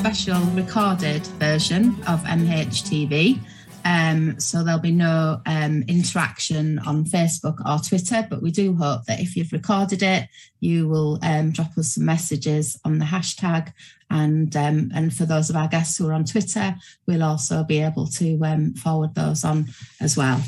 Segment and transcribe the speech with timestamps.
[0.00, 3.38] special recorded version of MHTV.
[3.84, 9.04] Um, so there'll be no um, interaction on Facebook or Twitter, but we do hope
[9.04, 10.26] that if you've recorded it,
[10.58, 13.74] you will um, drop us some messages on the hashtag.
[14.08, 16.76] And um, and for those of our guests who are on Twitter,
[17.06, 19.66] we'll also be able to um, forward those on
[20.00, 20.42] as well.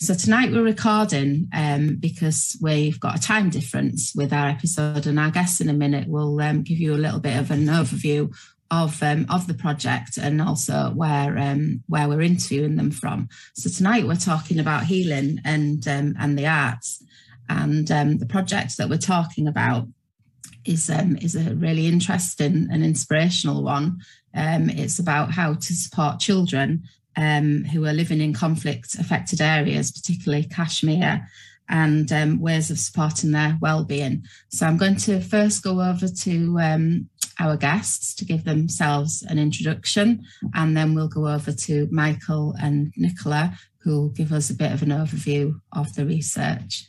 [0.00, 5.20] So tonight we're recording um, because we've got a time difference with our episode, and
[5.20, 8.34] our guests in a minute will give you a little bit of an overview
[8.70, 13.28] of um, of the project and also where um, where we're interviewing them from.
[13.54, 17.02] So tonight we're talking about healing and um, and the arts,
[17.48, 19.86] and um, the project that we're talking about
[20.64, 24.00] is um, is a really interesting and inspirational one.
[24.34, 26.82] Um, it's about how to support children
[27.16, 31.26] who are living in conflict affected areas, particularly Kashmir,
[31.68, 34.24] and um, ways of supporting their well-being.
[34.48, 39.38] So I'm going to first go over to um, our guests to give themselves an
[39.38, 44.54] introduction, and then we'll go over to Michael and Nicola, who will give us a
[44.54, 46.86] bit of an overview of the research.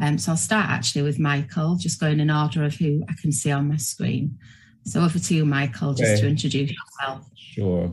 [0.00, 3.30] Um, so I'll start actually with Michael, just going in order of who I can
[3.30, 4.38] see on my screen.
[4.84, 6.20] So over to you, Michael, just okay.
[6.22, 7.30] to introduce yourself.
[7.36, 7.92] Sure.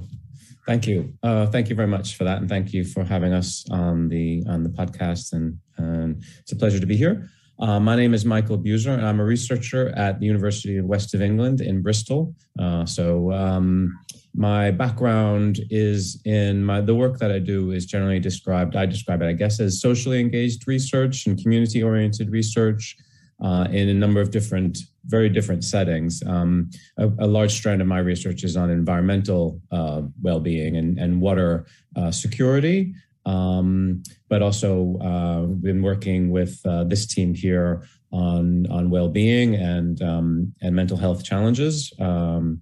[0.69, 1.17] Thank you.
[1.23, 4.43] Uh, thank you very much for that, and thank you for having us on the
[4.47, 5.33] on the podcast.
[5.33, 7.27] And, and it's a pleasure to be here.
[7.57, 11.15] Uh, my name is Michael Buser, and I'm a researcher at the University of West
[11.15, 12.35] of England in Bristol.
[12.59, 13.97] Uh, so um,
[14.35, 18.75] my background is in my the work that I do is generally described.
[18.75, 22.95] I describe it, I guess, as socially engaged research and community oriented research
[23.41, 26.21] uh, in a number of different, very different settings.
[26.25, 31.21] Um, a, a, large strand of my research is on environmental uh, well-being and, and
[31.21, 32.93] water uh, security,
[33.25, 40.01] um, but also uh, been working with uh, this team here on on well-being and
[40.01, 41.93] um, and mental health challenges.
[41.99, 42.61] Um,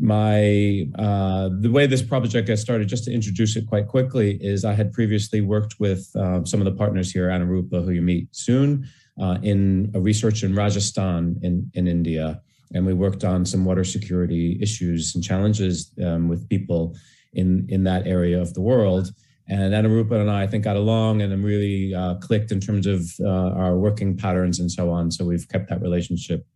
[0.00, 4.64] my uh, the way this project got started, just to introduce it quite quickly, is
[4.64, 8.28] I had previously worked with uh, some of the partners here, Anurupa, who you meet
[8.34, 8.88] soon,
[9.20, 12.40] uh, in a research in Rajasthan in, in India.
[12.74, 16.96] And we worked on some water security issues and challenges um, with people
[17.32, 19.10] in, in that area of the world.
[19.48, 23.10] And Anurupa and I, I think, got along and really uh, clicked in terms of
[23.20, 25.10] uh, our working patterns and so on.
[25.10, 26.46] So we've kept that relationship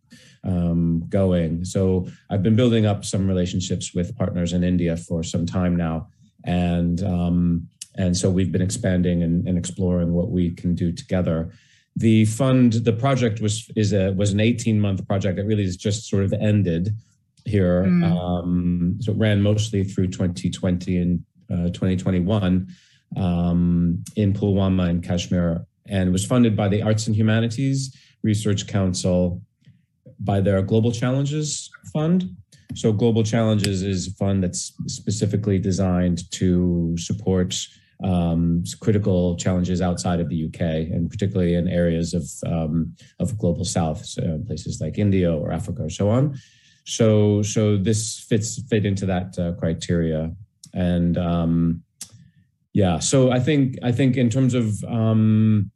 [0.43, 1.65] um, going.
[1.65, 6.09] So I've been building up some relationships with partners in India for some time now.
[6.45, 11.51] And um, and so we've been expanding and, and exploring what we can do together
[11.95, 15.77] the fund the project was is a was an 18 month project that really is
[15.77, 16.95] just sort of ended
[17.45, 18.03] here mm.
[18.03, 22.67] um, so it ran mostly through 2020 and uh, 2021
[23.17, 29.41] um, in pulwama in kashmir and was funded by the arts and humanities research council
[30.19, 32.35] by their global challenges fund
[32.75, 37.55] so global challenges is a fund that's specifically designed to support
[38.03, 43.65] um, critical challenges outside of the UK, and particularly in areas of um, of global
[43.65, 46.37] South, so places like India or Africa or so on.
[46.85, 50.35] So so this fits fit into that uh, criteria,
[50.73, 51.83] and um,
[52.73, 52.99] yeah.
[52.99, 55.71] So I think I think in terms of um,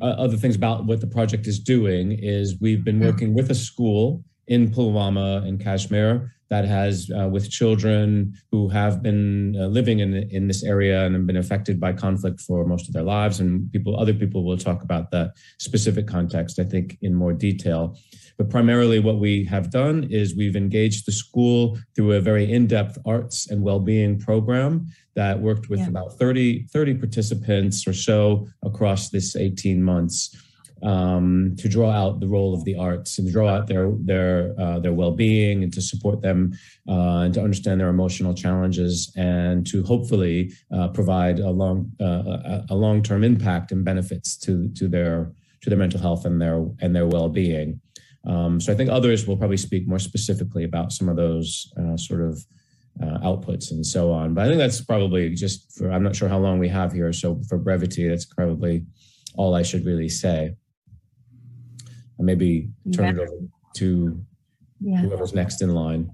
[0.00, 4.24] other things about what the project is doing is we've been working with a school
[4.46, 10.14] in Pulwama in Kashmir that has uh, with children who have been uh, living in
[10.30, 13.40] in this area and have been affected by conflict for most of their lives.
[13.40, 17.96] And people other people will talk about that specific context i think in more detail.
[18.38, 22.98] But primarily what we have done is we've engaged the school through a very in-depth
[23.06, 25.88] arts and well-being program that worked with yeah.
[25.88, 30.36] about 30 30 participants or so across this 18 months
[30.82, 34.78] um, to draw out the role of the arts and draw out their their uh,
[34.78, 36.52] their well-being and to support them
[36.88, 42.62] uh, and to understand their emotional challenges and to hopefully uh, provide a long uh,
[42.68, 46.94] a long-term impact and benefits to to their to their mental health and their and
[46.94, 47.80] their well-being.
[48.26, 51.96] Um, so I think others will probably speak more specifically about some of those uh,
[51.96, 52.44] sort of
[53.00, 54.34] uh, outputs and so on.
[54.34, 57.12] But I think that's probably just for I'm not sure how long we have here,
[57.14, 58.84] so for brevity, that's probably
[59.36, 60.54] all I should really say
[62.18, 63.22] and maybe turn yeah.
[63.22, 64.24] it over to
[64.80, 64.98] yeah.
[64.98, 66.10] whoever's next in line.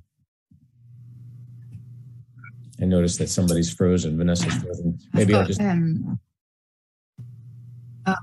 [2.80, 4.18] I noticed that somebody's frozen.
[4.18, 4.98] Vanessa's frozen.
[5.12, 5.60] Maybe I'll just.
[5.60, 6.18] Um,
[8.04, 8.16] uh,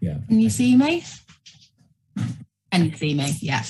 [0.00, 0.18] yeah.
[0.28, 1.02] Can you see me?
[2.70, 3.32] Can you see me?
[3.40, 3.62] Yeah.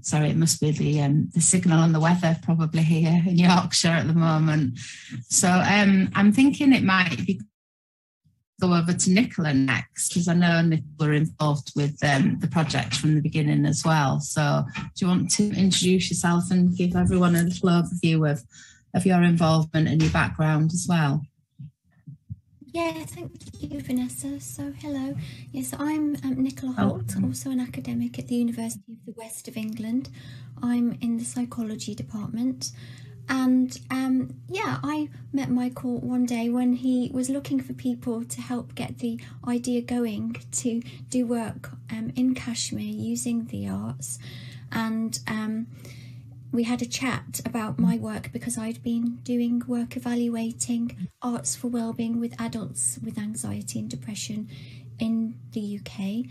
[0.00, 3.88] Sorry, it must be the um, the signal and the weather probably here in Yorkshire
[3.88, 4.78] at the moment.
[5.28, 7.40] So um, I'm thinking it might be
[8.60, 12.94] go over to Nicola next because I know Nicola were involved with um, the project
[12.94, 14.20] from the beginning as well.
[14.20, 18.42] So, do you want to introduce yourself and give everyone a little overview of,
[18.94, 21.22] of your involvement and your background as well?
[22.66, 23.30] Yeah, thank
[23.60, 24.40] you, Vanessa.
[24.40, 25.14] So, hello.
[25.52, 27.26] Yes, I'm um, Nicola Holt, oh.
[27.26, 30.10] also an academic at the University of the West of England.
[30.62, 32.72] I'm in the psychology department.
[33.28, 38.40] And um, yeah, I met Michael one day when he was looking for people to
[38.40, 44.18] help get the idea going to do work um, in Kashmir using the arts.
[44.70, 45.68] And um,
[46.52, 51.68] we had a chat about my work because I'd been doing work evaluating arts for
[51.68, 54.48] wellbeing with adults with anxiety and depression
[54.98, 56.26] in the UK.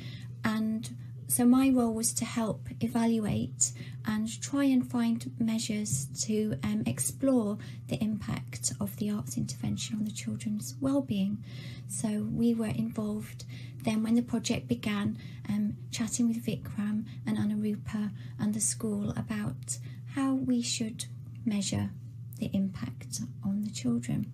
[0.46, 0.90] And
[1.34, 3.72] so my role was to help evaluate
[4.06, 7.58] and try and find measures to um, explore
[7.88, 11.44] the impact of the arts intervention on the children's well-being.
[11.88, 13.46] So we were involved
[13.82, 15.18] then when the project began,
[15.50, 19.80] um, chatting with Vikram and Anurupa and the school about
[20.14, 21.06] how we should
[21.44, 21.90] measure
[22.38, 24.32] the impact on the children.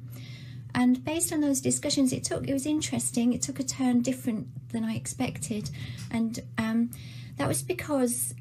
[0.76, 3.34] And based on those discussions, it took it was interesting.
[3.34, 5.70] It took a turn different than I expected,
[6.12, 6.92] and um,
[7.38, 8.34] that was because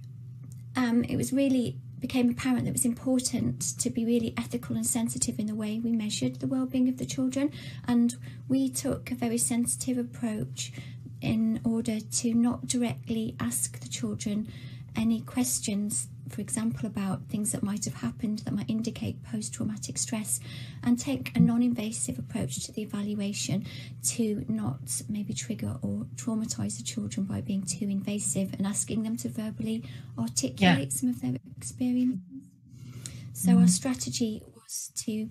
[0.77, 4.87] um, it was really became apparent that it was important to be really ethical and
[4.87, 7.51] sensitive in the way we measured the well-being of the children,
[7.87, 8.17] and
[8.49, 10.73] we took a very sensitive approach
[11.21, 14.47] in order to not directly ask the children
[14.95, 19.99] any questions for example, about things that might have happened that might indicate post traumatic
[19.99, 20.41] stress,
[20.83, 23.67] and take a non invasive approach to the evaluation
[24.05, 29.17] to not maybe trigger or traumatize the children by being too invasive and asking them
[29.17, 29.85] to verbally
[30.19, 30.99] articulate yeah.
[30.99, 32.21] some of their experiences.
[33.33, 33.63] So, mm-hmm.
[33.63, 35.29] our strategy was to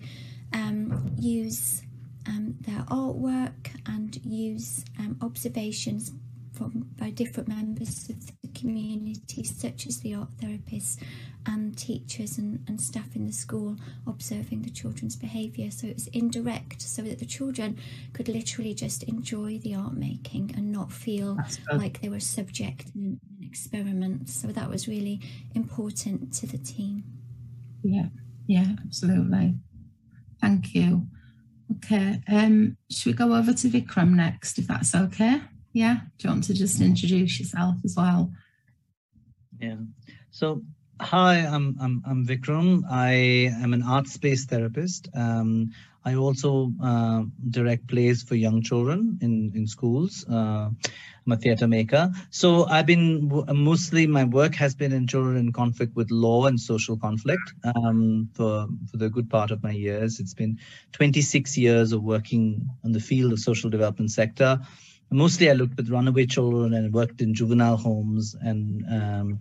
[0.52, 1.82] um, use
[2.26, 6.12] um, their artwork and use um, observations
[6.58, 11.00] from by different members of the community, such as the art therapists
[11.46, 13.76] and teachers and, and staff in the school,
[14.06, 15.70] observing the children's behaviour.
[15.70, 17.78] So it was indirect, so that the children
[18.12, 21.38] could literally just enjoy the art making and not feel
[21.72, 24.28] like they were subject in an experiment.
[24.28, 25.20] So that was really
[25.54, 27.04] important to the team.
[27.82, 28.08] Yeah,
[28.46, 29.54] yeah, absolutely.
[30.40, 31.06] Thank you.
[31.76, 35.40] Okay, um, should we go over to Vikram next, if that's okay?
[35.78, 38.32] Yeah, do you want to just introduce yourself as well?
[39.60, 39.76] Yeah.
[40.32, 40.62] So
[41.00, 42.82] hi, I'm I'm I'm Vikram.
[42.90, 43.12] I
[43.62, 45.08] am an arts based therapist.
[45.14, 45.70] Um,
[46.04, 50.26] I also uh, direct plays for young children in in schools.
[50.28, 50.70] Uh,
[51.26, 52.10] I'm a theater maker.
[52.30, 56.58] So I've been mostly my work has been in children in conflict with law and
[56.58, 60.18] social conflict um, for for the good part of my years.
[60.18, 60.58] It's been
[60.90, 64.58] 26 years of working on the field of social development sector
[65.10, 68.36] mostly I looked with runaway children and worked in juvenile homes.
[68.40, 69.40] And um,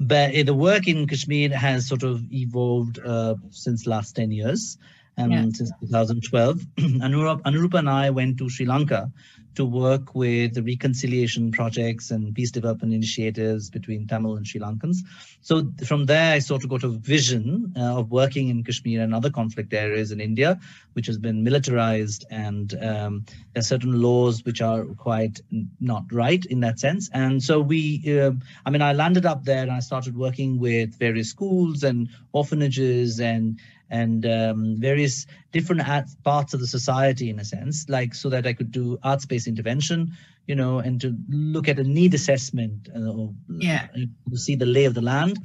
[0.00, 4.78] but the work in Kashmir has sort of evolved uh, since last 10 years.
[5.16, 5.42] And yeah.
[5.52, 9.10] since 2012, Anurup, Anurupa and I went to Sri Lanka
[9.54, 14.98] to work with the reconciliation projects and peace development initiatives between Tamil and Sri Lankans.
[15.40, 19.14] So from there, I sort of got a vision uh, of working in Kashmir and
[19.14, 20.58] other conflict areas in India,
[20.94, 25.40] which has been militarized, and um, there are certain laws which are quite
[25.80, 27.08] not right in that sense.
[27.12, 28.32] And so we, uh,
[28.66, 33.20] I mean, I landed up there and I started working with various schools and orphanages
[33.20, 33.60] and
[34.00, 35.82] and um, various different
[36.24, 39.46] parts of the society in a sense like so that i could do arts based
[39.46, 40.00] intervention
[40.46, 43.86] you know and to look at a need assessment uh, or yeah.
[44.30, 45.38] to see the lay of the land.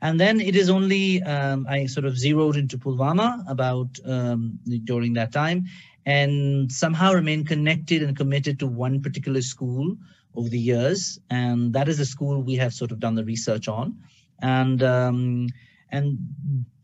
[0.00, 5.12] And then it is only um, i sort of zeroed into pulwama about um, during
[5.14, 5.66] that time
[6.06, 9.96] and somehow remain connected and committed to one particular school
[10.34, 11.18] over the years.
[11.28, 13.98] And that is the school we have sort of done the research on.
[14.40, 15.48] And um,
[15.90, 16.18] and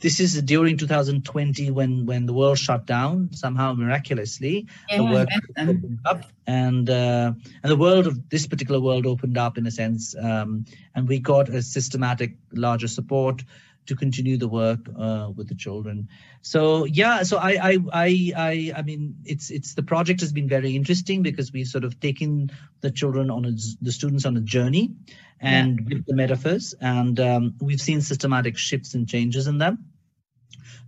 [0.00, 4.66] this is during 2020 when when the world shut down somehow miraculously.
[4.90, 7.32] Yeah, the work opened up and uh,
[7.62, 11.18] and the world of this particular world opened up in a sense um, and we
[11.18, 13.42] got a systematic larger support
[13.86, 16.08] to continue the work uh, with the children.
[16.42, 20.48] So yeah, so I, I I I I mean it's it's the project has been
[20.48, 22.50] very interesting because we've sort of taken
[22.80, 24.94] the children on a, the students on a journey
[25.40, 25.96] and yeah.
[25.96, 29.84] with the metaphors, and um, we've seen systematic shifts and changes in them.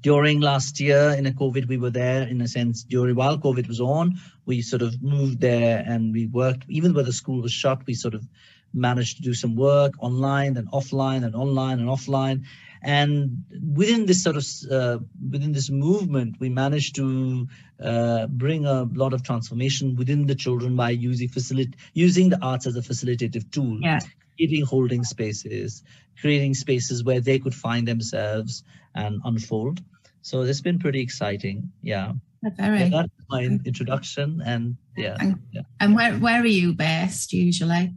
[0.03, 3.67] During last year in a COVID, we were there in a sense during while COVID
[3.67, 7.53] was on, we sort of moved there and we worked even where the school was
[7.53, 8.25] shut, we sort of
[8.73, 12.45] managed to do some work online and offline and online and offline
[12.87, 13.43] and
[13.75, 17.49] within this sort of uh, within this movement, we managed to
[17.83, 22.65] uh, bring a lot of transformation within the children by using facilitate using the arts
[22.65, 23.81] as a facilitative tool.
[23.83, 23.99] Yeah.
[24.37, 25.83] Creating holding spaces,
[26.21, 28.63] creating spaces where they could find themselves
[28.95, 29.81] and unfold.
[30.23, 31.73] So it's been pretty exciting.
[31.83, 32.13] Yeah.
[32.57, 32.81] Very.
[32.85, 35.17] Yeah, that's my introduction, and yeah.
[35.19, 35.63] And, yeah.
[35.81, 37.95] and where where are you based usually?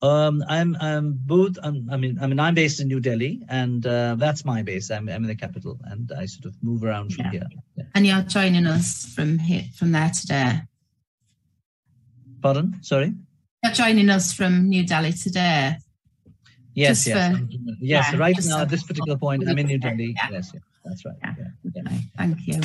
[0.00, 1.58] Um, I'm I'm both.
[1.62, 4.90] I'm, I mean, I mean, I'm based in New Delhi, and uh, that's my base.
[4.92, 7.30] I'm, I'm in the capital, and I sort of move around from Yeah.
[7.32, 7.46] here.
[7.76, 7.84] Yeah.
[7.96, 10.60] And you're joining us from here from there today.
[12.40, 12.78] Pardon?
[12.82, 13.12] Sorry.
[13.64, 15.78] You're joining us from New Delhi today.
[16.74, 17.46] Yes, Just yes, for-
[17.80, 18.12] yes.
[18.12, 19.78] yeah, right now, at this particular point, I'm in New.
[19.78, 20.14] Delhi.
[20.30, 21.16] Yes, yes, that's right.
[21.24, 21.80] Yeah.
[21.82, 22.60] Okay, thank you.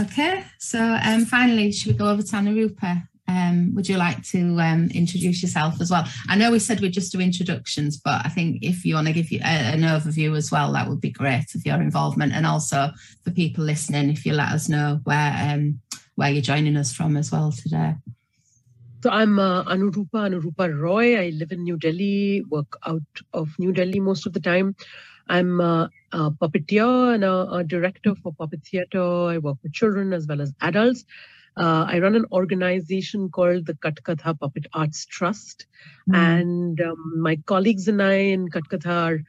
[0.00, 3.08] Okay, so um, finally, should we go over to Anurupa?
[3.28, 6.04] Um, would you like to um, introduce yourself as well?
[6.28, 9.12] I know we said we'd just do introductions, but I think if you want to
[9.12, 12.46] give you a, an overview as well, that would be great of your involvement, and
[12.46, 12.90] also
[13.22, 15.80] for people listening, if you let us know where um,
[16.16, 17.94] where you're joining us from as well today.
[19.02, 21.18] So I'm uh, Anurupa, Anurupa Roy.
[21.20, 23.02] I live in New Delhi, work out
[23.32, 24.76] of New Delhi most of the time.
[25.28, 29.02] I'm uh, a puppeteer and a, a director for puppet theater.
[29.02, 31.04] I work with children as well as adults.
[31.56, 35.66] Uh, I run an organization called the Katkatha Puppet Arts Trust.
[36.14, 39.20] And um, my colleagues and I in Katkatha are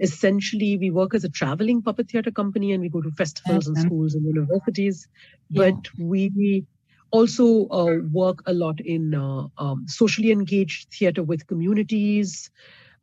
[0.00, 3.76] essentially, we work as a traveling puppet theater company and we go to festivals and
[3.78, 5.08] schools and universities
[5.50, 5.70] Yeah.
[5.70, 6.64] but we
[7.10, 12.50] also uh, work a lot in uh, um, socially engaged theater with communities,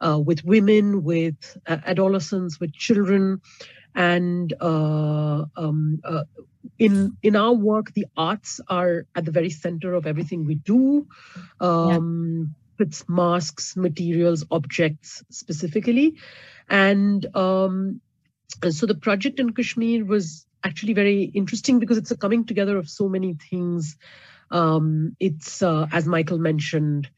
[0.02, 1.36] uh, with women, with
[1.68, 3.42] uh, adolescents, with children,
[3.96, 6.24] and uh, um, uh,
[6.78, 11.08] in in our work, the arts are at the very center of everything we do.
[11.60, 16.16] Um, It's masks, materials, objects specifically,
[16.70, 18.02] and um,
[18.62, 22.78] and so the project in Kashmir was actually very interesting because it's a coming together
[22.78, 23.98] of so many things.
[24.52, 27.10] Um, it's, uh, as Michael mentioned,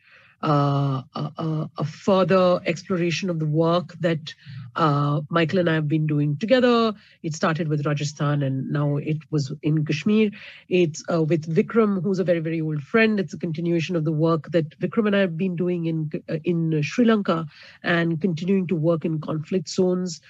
[0.44, 4.34] uh, a, a- a further exploration of the work that
[4.76, 6.94] uh, Michael and I have been doing together.
[7.24, 10.32] It started with Rajasthan and now it was in Kashmir.
[10.70, 13.20] It's uh, with Vikram, who's a very, very old friend.
[13.20, 16.38] It's a continuation of the work that Vikram and I have been doing in, uh,
[16.44, 17.46] in Sri Lanka
[17.84, 20.22] and continuing to work in conflict zones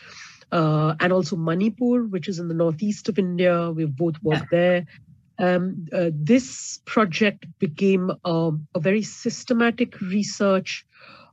[0.51, 3.71] uh, and also Manipur, which is in the northeast of India.
[3.71, 4.85] We've both worked there.
[5.39, 10.85] Um, uh, this project became um, a very systematic research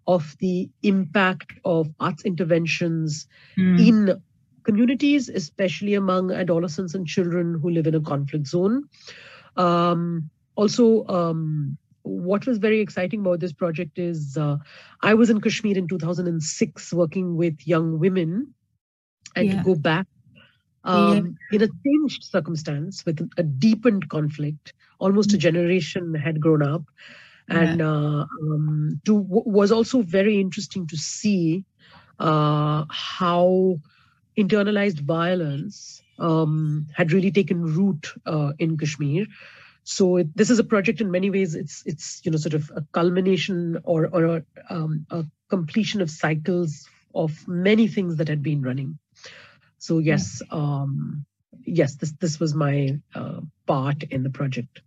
[0.06, 3.26] of the impact of arts interventions
[3.58, 3.78] Mm.
[3.80, 4.22] in
[4.64, 8.84] communities, especially among adolescents and children who live in a conflict zone.
[9.56, 14.58] Um, also, um, what was very exciting about this project is uh,
[15.02, 18.54] I was in Kashmir in 2006 working with young women,
[19.34, 19.58] and Yeah.
[19.58, 20.06] to go back
[20.87, 26.83] um, in a changed circumstance with a deepened conflict, almost a generation had grown up.
[27.50, 31.64] And uh, um, to, w- was also very interesting to see
[32.19, 33.81] uh, how
[34.38, 39.26] internalized violence um, had really taken root uh, in Kashmir.
[39.85, 41.55] So it, this is a project in many ways.
[41.55, 46.11] It's it's you know sort of a culmination or or a, um, a completion of
[46.11, 48.99] cycles of many things that had been running.
[49.87, 51.25] So yes, um,
[51.64, 54.81] yes, this this was my uh, part in the project.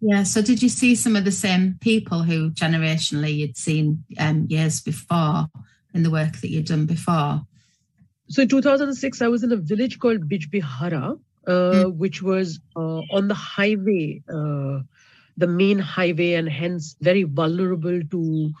[0.00, 0.24] Yeah.
[0.24, 4.82] So, did you see some of the same people who generationally you'd seen um, years
[4.82, 5.48] before
[5.94, 7.42] in the work that you'd done before?
[8.28, 13.28] So in 2006, I was in a village called Bijbihara, uh, which was uh, on
[13.28, 14.80] the highway, uh,
[15.38, 18.52] the main highway, and hence very vulnerable to,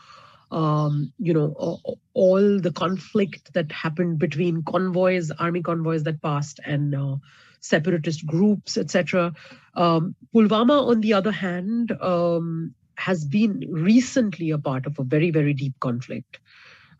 [0.50, 1.80] um, you know,
[2.14, 7.16] all the conflict that happened between convoys, army convoys that passed, and uh,
[7.60, 9.32] separatist groups, etc.
[9.74, 15.30] Um, Pulwama, on the other hand, um, has been recently a part of a very,
[15.30, 16.38] very deep conflict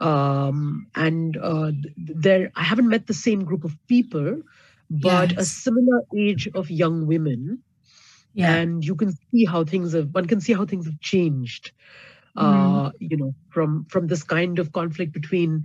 [0.01, 4.43] um, and uh, there I haven't met the same group of people,
[4.91, 7.63] but a similar age of young women,
[8.35, 8.55] Yeah.
[8.55, 10.15] and you can see how things have.
[10.15, 11.73] One can see how things have changed.
[12.39, 15.65] Uh, you know, from from this kind of conflict between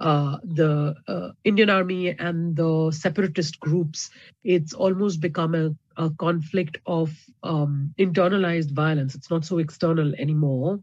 [0.00, 4.10] uh, the uh, Indian Army and the separatist groups,
[4.44, 5.70] it's almost become a,
[6.02, 7.12] a conflict of
[7.44, 9.14] um, internalized violence.
[9.14, 10.80] It's not so external anymore.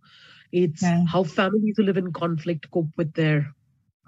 [0.52, 1.06] It's Yeah.
[1.06, 3.54] how families who live in conflict cope with their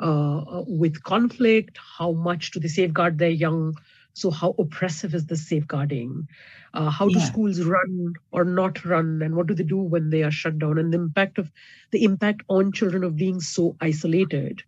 [0.02, 1.80] uh, uh, with conflict.
[1.98, 3.75] How much do they safeguard their young?
[4.13, 6.27] So how oppressive is this safeguarding?
[6.74, 10.24] Uh, how do schools run or not run, and what do they do when they
[10.24, 10.77] are shut down?
[10.77, 11.51] And the impact of
[11.91, 14.63] the impact on children of being so isolated.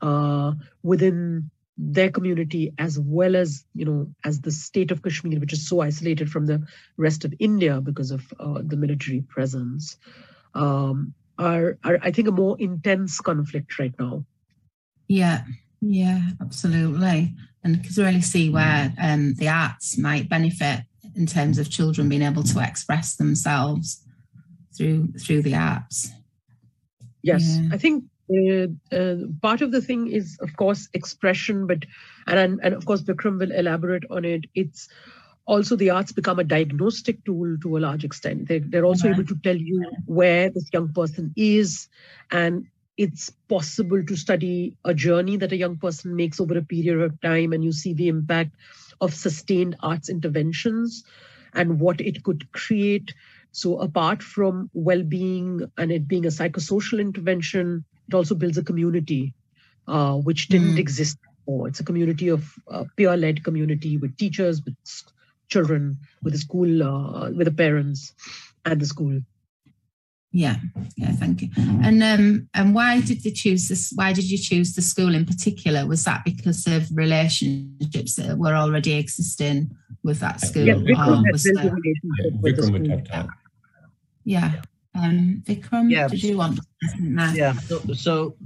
[0.00, 5.52] uh, within their community as well as you know as the state of kashmir which
[5.52, 6.60] is so isolated from the
[6.96, 9.96] rest of india because of uh, the military presence
[10.54, 14.24] um, are, are i think a more intense conflict right now
[15.06, 15.44] yeah
[15.80, 20.80] yeah absolutely and can really see where um, the arts might benefit
[21.14, 24.04] in terms of children being able to express themselves
[24.76, 26.10] through through the arts
[27.22, 27.68] yes yeah.
[27.72, 31.84] i think uh, uh, part of the thing is, of course, expression, but
[32.26, 34.44] and and of course, Vikram will elaborate on it.
[34.54, 34.88] It's
[35.46, 38.48] also the arts become a diagnostic tool to a large extent.
[38.48, 41.88] They, they're also able to tell you where this young person is,
[42.30, 42.66] and
[42.98, 47.20] it's possible to study a journey that a young person makes over a period of
[47.20, 48.50] time, and you see the impact
[49.00, 51.04] of sustained arts interventions
[51.54, 53.14] and what it could create.
[53.52, 58.64] So, apart from well being and it being a psychosocial intervention, it also builds a
[58.64, 59.32] community
[59.86, 60.78] uh, which didn't mm.
[60.78, 61.68] exist before.
[61.68, 64.76] It's a community of uh, peer-led community with teachers, with
[65.48, 68.12] children, with the school, uh, with the parents,
[68.64, 69.20] and the school.
[70.30, 70.56] Yeah,
[70.96, 71.48] yeah, thank you.
[71.56, 73.92] And um, and why did they choose this?
[73.94, 75.86] Why did you choose the school in particular?
[75.86, 80.64] Was that because of relationships that were already existing with that school?
[80.64, 83.28] Yeah, Vikram had built a relationship with the school.
[84.24, 84.60] Yeah.
[84.94, 86.08] Um, Vikram, yeah.
[86.08, 86.60] did you want?
[87.00, 87.54] Yeah.
[87.54, 88.36] So, so,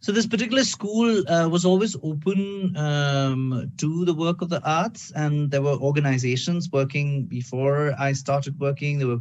[0.00, 5.12] so this particular school uh, was always open um, to the work of the arts,
[5.14, 8.98] and there were organizations working before I started working.
[8.98, 9.20] There were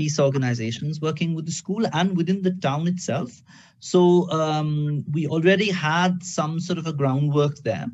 [0.00, 3.42] peace organizations working with the school and within the town itself.
[3.80, 7.86] So um, we already had some sort of a groundwork there.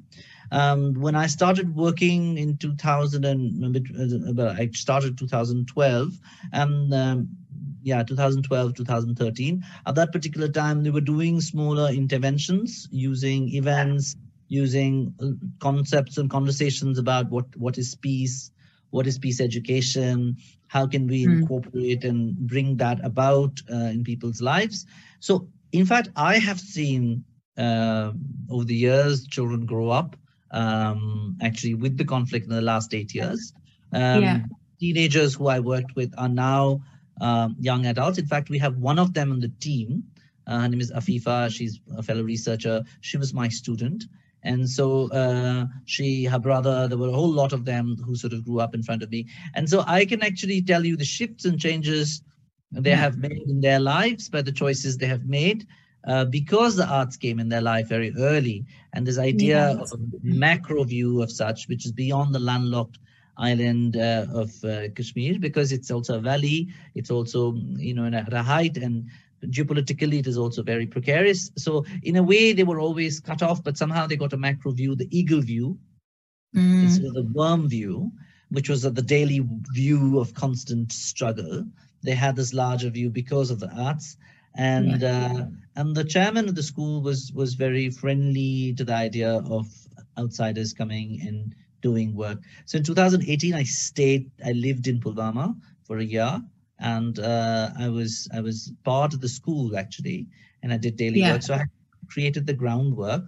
[0.53, 6.13] Um, when I started working in 2000 and uh, I started 2012,
[6.53, 7.29] and um,
[7.83, 14.17] yeah 2012 2013 at that particular time they were doing smaller interventions using events
[14.49, 18.51] using uh, concepts and conversations about what what is peace
[18.97, 20.37] what is peace education
[20.69, 21.39] how can we mm.
[21.39, 24.87] incorporate and bring that about uh, in people's lives
[25.21, 27.25] so in fact i have seen
[27.59, 28.13] uh,
[28.51, 30.17] over the years children grow up
[30.51, 33.53] um, actually with the conflict in the last eight years
[33.93, 34.41] um, yeah.
[34.81, 36.81] teenagers who i worked with are now
[37.21, 38.19] um, young adults.
[38.19, 40.05] In fact, we have one of them on the team.
[40.47, 41.51] Uh, her name is Afifa.
[41.51, 42.83] She's a fellow researcher.
[43.01, 44.05] She was my student.
[44.47, 48.33] And so uh, she, her brother, there were a whole lot of them who sort
[48.33, 49.27] of grew up in front of me.
[49.55, 52.23] And so I can actually tell you the shifts and changes
[52.71, 52.97] they yeah.
[52.97, 55.67] have made in their lives by the choices they have made.
[56.07, 59.83] Uh, because the arts came in their life very early, and this idea yeah.
[59.83, 63.01] of a macro view of such, which is beyond the landlocked
[63.39, 66.69] island uh, of uh, Kashmir because it's also a valley.
[66.95, 69.11] It's also, you know, at a height and
[69.51, 71.51] geopolitically it is also very precarious.
[71.57, 74.73] So in a way they were always cut off, but somehow they got a macro
[74.73, 75.79] view, the eagle view,
[76.55, 76.83] mm.
[76.83, 78.11] instead of the worm view,
[78.51, 81.65] which was the daily view of constant struggle.
[82.03, 84.17] They had this larger view because of the arts
[84.57, 85.33] and yeah.
[85.33, 89.67] uh, and the chairman of the school was was very friendly to the idea of
[90.19, 92.39] outsiders coming and doing work.
[92.65, 95.55] So in 2018, I stayed, I lived in Pulwama
[95.85, 96.43] for a year
[96.79, 100.27] and uh, I was I was part of the school actually,
[100.63, 101.35] and I did daily yeah.
[101.35, 101.43] work.
[101.43, 101.65] So I
[102.09, 103.25] created the groundwork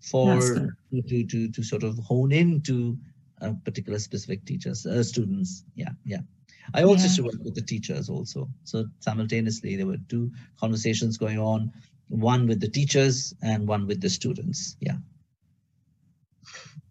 [0.00, 2.96] for to, to to sort of hone in to
[3.40, 5.64] a particular specific teachers uh, students.
[5.74, 6.20] Yeah, yeah.
[6.74, 7.04] I also yeah.
[7.04, 8.48] used to work with the teachers also.
[8.64, 11.72] So simultaneously, there were two conversations going on,
[12.08, 14.76] one with the teachers and one with the students.
[14.80, 14.96] Yeah.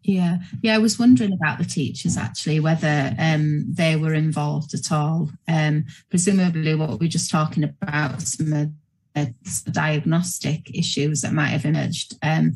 [0.03, 0.73] Yeah, yeah.
[0.73, 5.29] I was wondering about the teachers actually, whether um, they were involved at all.
[5.47, 8.71] Um, presumably, what we are just talking about, some of
[9.13, 9.33] the
[9.71, 12.15] diagnostic issues that might have emerged.
[12.23, 12.55] Um,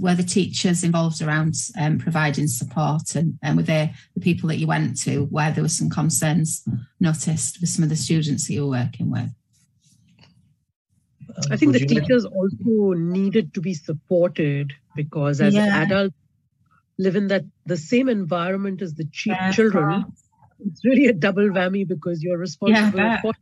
[0.00, 4.58] were the teachers involved around um, providing support, and, and were they the people that
[4.58, 6.66] you went to where there were some concerns
[7.00, 9.30] noticed with some of the students that you were working with?
[11.50, 15.82] I think the teachers also needed to be supported because as yeah.
[15.82, 16.14] adults
[16.98, 20.04] live in that the same environment as the ch- yeah, children,
[20.60, 23.32] it's really a double whammy because you're responsible yeah, for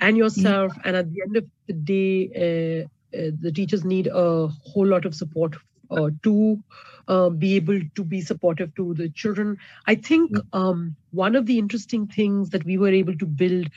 [0.00, 0.72] and yourself.
[0.76, 0.82] Yeah.
[0.84, 5.04] And at the end of the day, uh, uh, the teachers need a whole lot
[5.04, 5.56] of support
[5.90, 6.62] uh, to
[7.08, 9.58] uh, be able to be supportive to the children.
[9.86, 13.68] I think um, one of the interesting things that we were able to build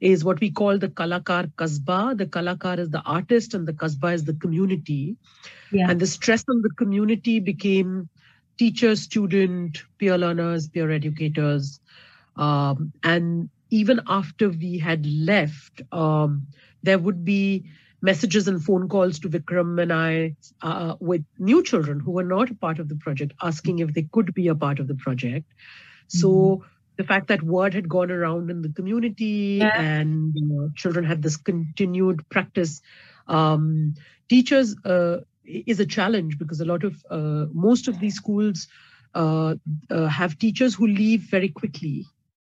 [0.00, 2.16] is what we call the Kalakar Kasba.
[2.16, 5.16] The Kalakar is the artist and the Kasba is the community.
[5.72, 5.90] Yeah.
[5.90, 8.08] And the stress on the community became
[8.56, 11.80] teacher, student, peer learners, peer educators.
[12.36, 16.46] Um, and even after we had left, um,
[16.82, 17.64] there would be
[18.02, 22.50] messages and phone calls to Vikram and I uh, with new children who were not
[22.50, 25.52] a part of the project, asking if they could be a part of the project.
[26.08, 26.66] So mm-hmm.
[27.00, 29.80] The fact that word had gone around in the community yeah.
[29.80, 32.82] and you know, children had this continued practice,
[33.26, 33.94] um,
[34.28, 38.68] teachers uh, is a challenge because a lot of uh, most of these schools
[39.14, 39.54] uh,
[39.90, 42.06] uh, have teachers who leave very quickly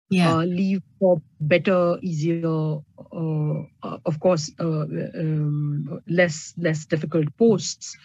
[0.09, 0.35] yeah.
[0.35, 4.85] Uh, leave for better, easier, uh, uh, of course, uh,
[5.19, 7.97] um, less less difficult posts.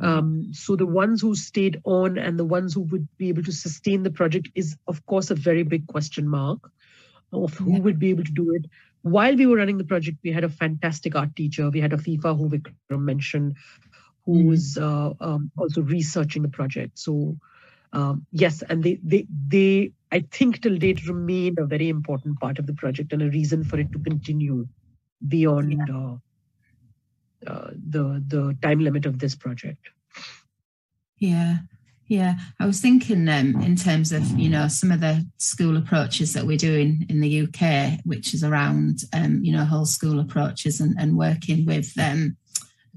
[0.00, 3.52] Um, so the ones who stayed on and the ones who would be able to
[3.52, 6.70] sustain the project is, of course, a very big question mark
[7.32, 7.78] of who yeah.
[7.80, 8.66] would be able to do it.
[9.02, 11.70] While we were running the project, we had a fantastic art teacher.
[11.70, 13.56] We had Afifa who Vikram mentioned,
[14.24, 14.48] who mm-hmm.
[14.48, 16.98] was uh, um, also researching the project.
[16.98, 17.36] So
[17.96, 22.58] um, yes, and they they they I think till date remain a very important part
[22.58, 24.66] of the project and a reason for it to continue
[25.26, 25.94] beyond yeah.
[25.96, 29.88] uh, uh, the the time limit of this project.
[31.16, 31.56] Yeah,
[32.06, 32.34] yeah.
[32.60, 36.46] I was thinking um, in terms of you know some of the school approaches that
[36.46, 40.94] we're doing in the UK, which is around um, you know whole school approaches and,
[40.98, 42.36] and working with um,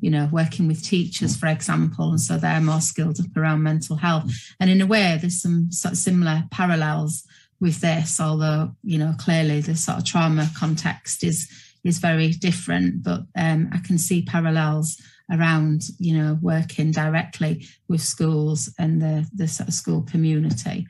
[0.01, 3.95] you know, working with teachers, for example, and so they're more skilled up around mental
[3.95, 4.31] health.
[4.59, 7.25] And in a way, there's some sort of similar parallels
[7.59, 11.49] with this, although you know clearly the sort of trauma context is
[11.83, 13.03] is very different.
[13.03, 19.27] But um, I can see parallels around you know working directly with schools and the
[19.33, 20.87] the sort of school community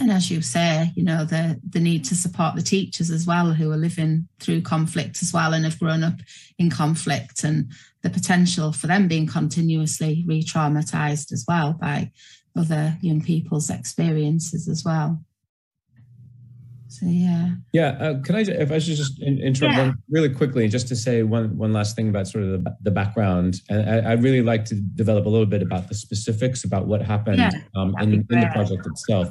[0.00, 3.52] and as you say, you know, the the need to support the teachers as well
[3.52, 6.20] who are living through conflict as well and have grown up
[6.58, 7.70] in conflict and
[8.02, 12.10] the potential for them being continuously re-traumatized as well by
[12.56, 15.20] other young people's experiences as well.
[16.88, 17.50] So yeah.
[17.72, 17.88] Yeah.
[18.00, 19.92] Uh, can I, if I should just interrupt yeah.
[20.10, 23.60] really quickly, just to say one one last thing about sort of the, the background,
[23.68, 27.02] and I, I really like to develop a little bit about the specifics about what
[27.02, 29.28] happened yeah, um, in, in the project itself.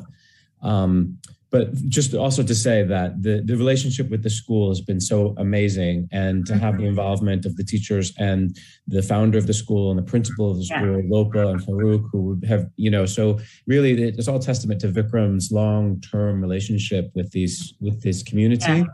[0.64, 1.18] Um,
[1.52, 5.36] but just also to say that the, the relationship with the school has been so
[5.38, 6.88] amazing and to have the mm-hmm.
[6.88, 10.66] involvement of the teachers and the founder of the school and the principal of the
[10.66, 11.08] school, yeah.
[11.08, 16.42] Lopa and Farouk, who have, you know, so really it's all testament to Vikram's long-term
[16.42, 18.66] relationship with these, with this community.
[18.66, 18.86] Yeah.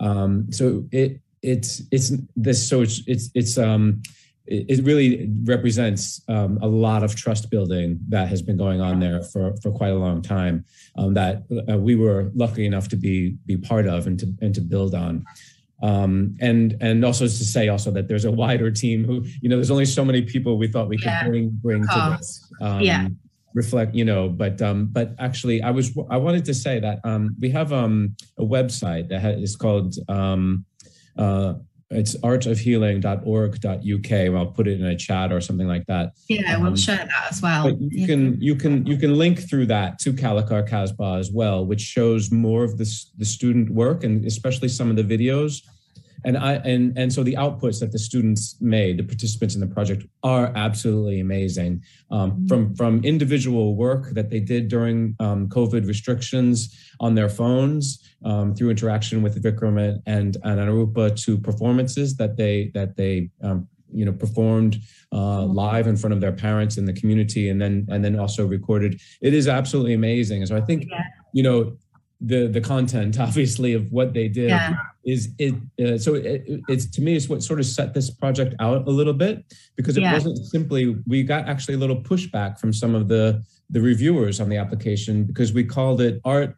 [0.00, 4.02] Um, so it, it's, it's this, so it's, it's, it's, um,
[4.50, 9.22] it really represents um, a lot of trust building that has been going on there
[9.22, 10.64] for, for quite a long time
[10.96, 14.54] um, that uh, we were lucky enough to be be part of and to and
[14.54, 15.24] to build on.
[15.82, 19.56] Um, and and also to say also that there's a wider team who you know
[19.56, 21.22] there's only so many people we thought we yeah.
[21.22, 22.52] could bring bring to this.
[22.60, 23.08] Um, yeah.
[23.54, 27.34] Reflect, you know, but um, but actually, I was I wanted to say that um,
[27.40, 30.66] we have um, a website that is called um,
[31.16, 31.54] uh,
[31.90, 34.36] it's artofhealing.org.uk.
[34.36, 36.12] I'll put it in a chat or something like that.
[36.28, 37.62] Yeah, um, we'll share that as well.
[37.64, 38.06] But you yeah.
[38.06, 42.30] can you can you can link through that to Kalakar Kasbah as well, which shows
[42.30, 45.62] more of this the student work and especially some of the videos
[46.24, 49.66] and I and and so the outputs that the students made, the participants in the
[49.66, 51.82] project, are absolutely amazing.
[52.10, 52.46] Um, mm-hmm.
[52.46, 58.54] From from individual work that they did during um, COVID restrictions on their phones, um,
[58.54, 64.04] through interaction with Vikram and and Anurupa, to performances that they that they um, you
[64.04, 64.78] know performed
[65.12, 65.52] uh, mm-hmm.
[65.52, 69.00] live in front of their parents in the community, and then and then also recorded.
[69.20, 70.44] It is absolutely amazing.
[70.46, 71.04] So I think yeah.
[71.32, 71.76] you know
[72.20, 74.74] the the content obviously of what they did yeah.
[75.04, 75.54] is it
[75.84, 78.90] uh, so it, it's to me it's what sort of set this project out a
[78.90, 79.44] little bit
[79.76, 80.12] because it yeah.
[80.12, 84.48] wasn't simply we got actually a little pushback from some of the the reviewers on
[84.48, 86.56] the application because we called it art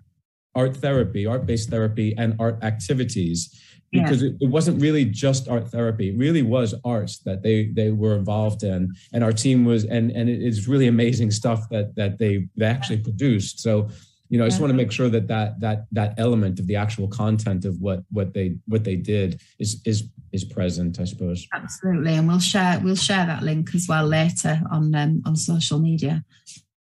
[0.55, 3.61] art therapy art based therapy and art activities
[3.93, 4.29] because yeah.
[4.29, 8.17] it, it, wasn't really just art therapy it really was arts that they they were
[8.17, 12.47] involved in and our team was and and it's really amazing stuff that that they
[12.57, 13.89] they actually produced so
[14.31, 16.77] you know, I just want to make sure that that that that element of the
[16.77, 21.47] actual content of what what they what they did is is is present, I suppose.
[21.53, 25.81] Absolutely, and we'll share we'll share that link as well later on um, on social
[25.81, 26.25] media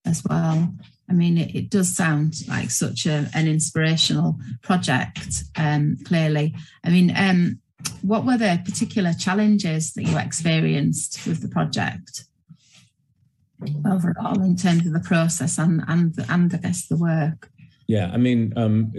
[0.05, 0.73] as well.
[1.07, 5.43] I mean, it, it does sound like such a, an inspirational project.
[5.55, 7.59] Um, clearly, I mean, um,
[8.01, 12.25] what were the particular challenges that you experienced with the project?
[13.85, 17.49] Overall in terms of the process and and and I guess the work.
[17.87, 18.91] Yeah, I mean, um,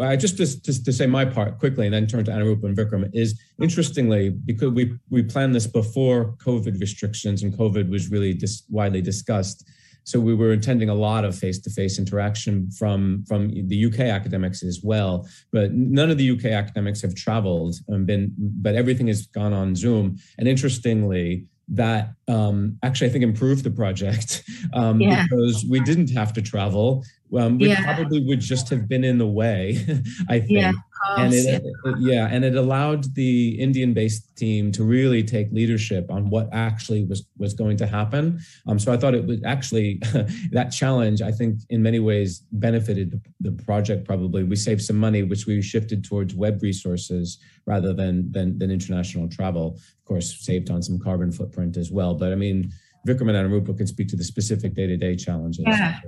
[0.00, 3.08] I just, just to say my part quickly, and then turn to Anurupa and Vikram
[3.14, 8.64] is interestingly because we we planned this before COVID restrictions and COVID was really just
[8.68, 9.64] widely discussed.
[10.04, 14.80] so we were intending a lot of face-to-face interaction from from the UK academics as
[14.82, 15.28] well.
[15.52, 19.76] But none of the UK academics have traveled and been, but everything has gone on
[19.76, 20.16] Zoom.
[20.38, 25.24] And interestingly, that um, actually I think improved the project um, yeah.
[25.24, 27.04] because we didn't have to travel.
[27.36, 27.94] Um, we yeah.
[27.94, 29.84] probably would just have been in the way,
[30.28, 30.50] I think.
[30.50, 30.72] Yeah
[31.08, 36.30] and it, it, yeah, and it allowed the Indian-based team to really take leadership on
[36.30, 38.40] what actually was was going to happen.
[38.66, 40.00] Um, so I thought it was actually
[40.52, 41.20] that challenge.
[41.20, 44.04] I think in many ways benefited the project.
[44.04, 48.70] Probably we saved some money, which we shifted towards web resources rather than than, than
[48.70, 49.74] international travel.
[49.76, 52.14] Of course, saved on some carbon footprint as well.
[52.14, 52.70] But I mean,
[53.06, 55.64] Vikram and Anurupa can speak to the specific day-to-day challenges.
[55.66, 56.00] Yeah,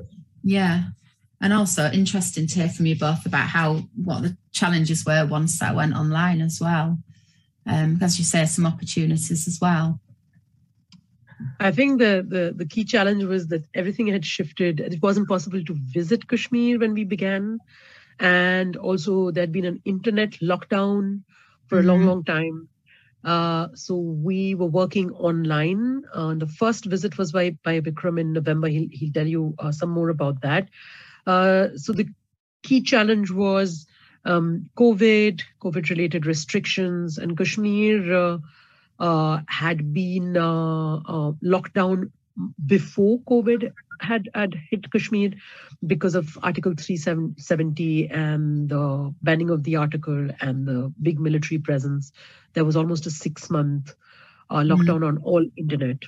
[0.44, 0.82] yeah
[1.40, 5.58] and also interesting to hear from you both about how what the challenges were once
[5.58, 6.98] that went online as well
[7.66, 10.00] um, as you say some opportunities as well
[11.60, 15.62] i think the, the the key challenge was that everything had shifted it wasn't possible
[15.64, 17.58] to visit kashmir when we began
[18.20, 21.22] and also there'd been an internet lockdown
[21.66, 21.88] for mm-hmm.
[21.88, 22.08] a long mm-hmm.
[22.08, 22.68] long time
[23.24, 26.02] uh, so we were working online.
[26.12, 28.68] Uh, the first visit was by by Vikram in November.
[28.68, 30.68] He'll, he'll tell you uh, some more about that.
[31.26, 32.08] Uh, so the
[32.62, 33.86] key challenge was
[34.24, 38.38] um, COVID, COVID related restrictions, and Kashmir uh,
[38.98, 42.10] uh, had been uh, uh, locked down
[42.66, 45.32] before COVID had, had hit Kashmir
[45.86, 52.12] because of Article 370 and the banning of the article and the big military presence.
[52.54, 53.94] There was almost a six month
[54.50, 55.04] uh, lockdown mm-hmm.
[55.04, 55.98] on all internet.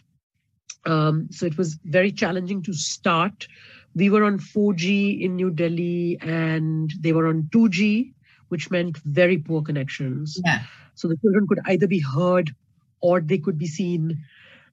[0.84, 3.48] Um, so it was very challenging to start
[3.96, 8.12] we were on 4G in New Delhi and they were on 2G,
[8.48, 10.38] which meant very poor connections.
[10.44, 10.60] Yeah.
[10.94, 12.54] So the children could either be heard
[13.00, 14.22] or they could be seen.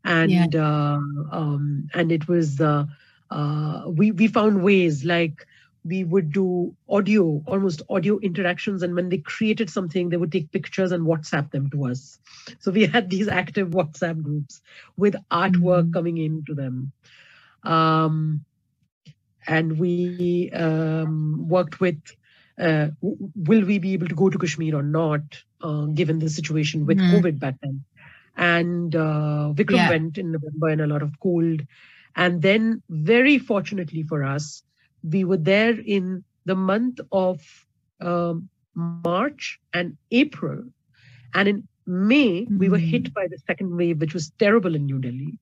[0.03, 0.61] And yeah.
[0.61, 0.99] uh,
[1.31, 2.85] um, and it was uh,
[3.31, 5.47] uh, we we found ways like
[5.85, 10.51] we would do audio, almost audio interactions, and when they created something, they would take
[10.51, 12.19] pictures and WhatsApp them to us.
[12.59, 14.61] So we had these active WhatsApp groups
[14.97, 15.93] with artwork mm-hmm.
[15.93, 16.91] coming into them.
[17.63, 18.43] Um,
[19.47, 21.99] and we um, worked with
[22.59, 25.21] uh, will we be able to go to Kashmir or not,
[25.61, 27.11] uh, given the situation with mm.
[27.11, 27.83] COVID back then.
[28.35, 29.89] And uh, Vikram yeah.
[29.89, 31.61] went in November in a lot of cold.
[32.15, 34.63] And then, very fortunately for us,
[35.03, 37.41] we were there in the month of
[38.01, 40.63] um, March and April.
[41.33, 42.57] And in May, mm.
[42.59, 43.13] we were hit mm.
[43.13, 45.39] by the second wave, which was terrible in New Delhi.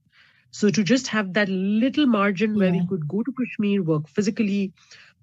[0.52, 4.74] So to just have that little margin where we could go to Kashmir, work physically,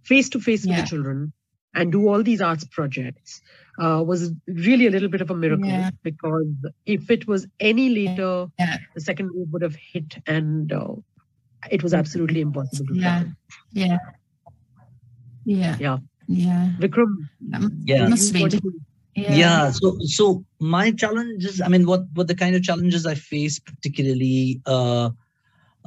[0.03, 1.33] face to face with the children,
[1.75, 3.41] and do all these arts projects
[3.79, 5.91] uh, was really a little bit of a miracle yeah.
[6.03, 6.47] because
[6.87, 8.79] if it was any later, yeah.
[8.95, 10.95] the second wave would have hit and uh,
[11.71, 13.25] it was absolutely impossible to yeah.
[13.73, 13.99] yeah.
[15.45, 15.77] Yeah.
[15.79, 15.99] Yeah.
[16.27, 16.71] Yeah.
[16.79, 17.29] Vikram.
[17.85, 18.09] Yeah.
[18.09, 18.85] Must have been.
[19.19, 19.35] Yeah.
[19.35, 19.71] yeah.
[19.71, 24.61] So so my challenges, I mean, what what the kind of challenges I face particularly
[24.67, 25.11] uh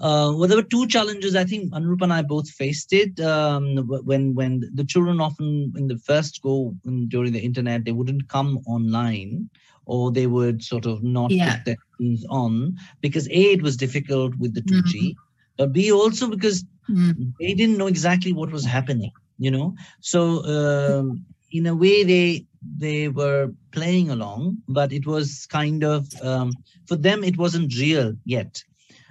[0.01, 1.35] uh, well, there were two challenges.
[1.35, 3.19] I think Anurup and I both faced it.
[3.19, 6.75] Um, when when the children often in the first go
[7.09, 9.47] during the internet, they wouldn't come online,
[9.85, 11.57] or they would sort of not yeah.
[11.57, 15.19] put their phones on because a it was difficult with the 2G, mm-hmm.
[15.57, 17.29] but b also because mm-hmm.
[17.39, 19.11] they didn't know exactly what was happening.
[19.37, 25.45] You know, so um, in a way they they were playing along, but it was
[25.47, 26.53] kind of um,
[26.87, 28.63] for them it wasn't real yet.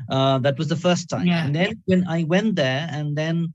[0.09, 1.45] Uh, that was the first time, yeah.
[1.45, 3.53] and then when I went there, and then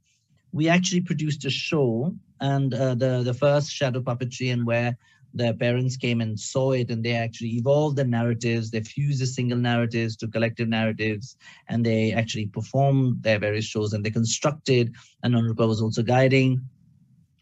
[0.51, 4.97] we actually produced a show, and uh, the the first shadow puppetry, and where
[5.33, 8.71] their parents came and saw it, and they actually evolved the narratives.
[8.71, 11.35] They fused the single narratives to collective narratives,
[11.67, 14.93] and they actually performed their various shows, and they constructed.
[15.23, 16.61] And Anurupa was also guiding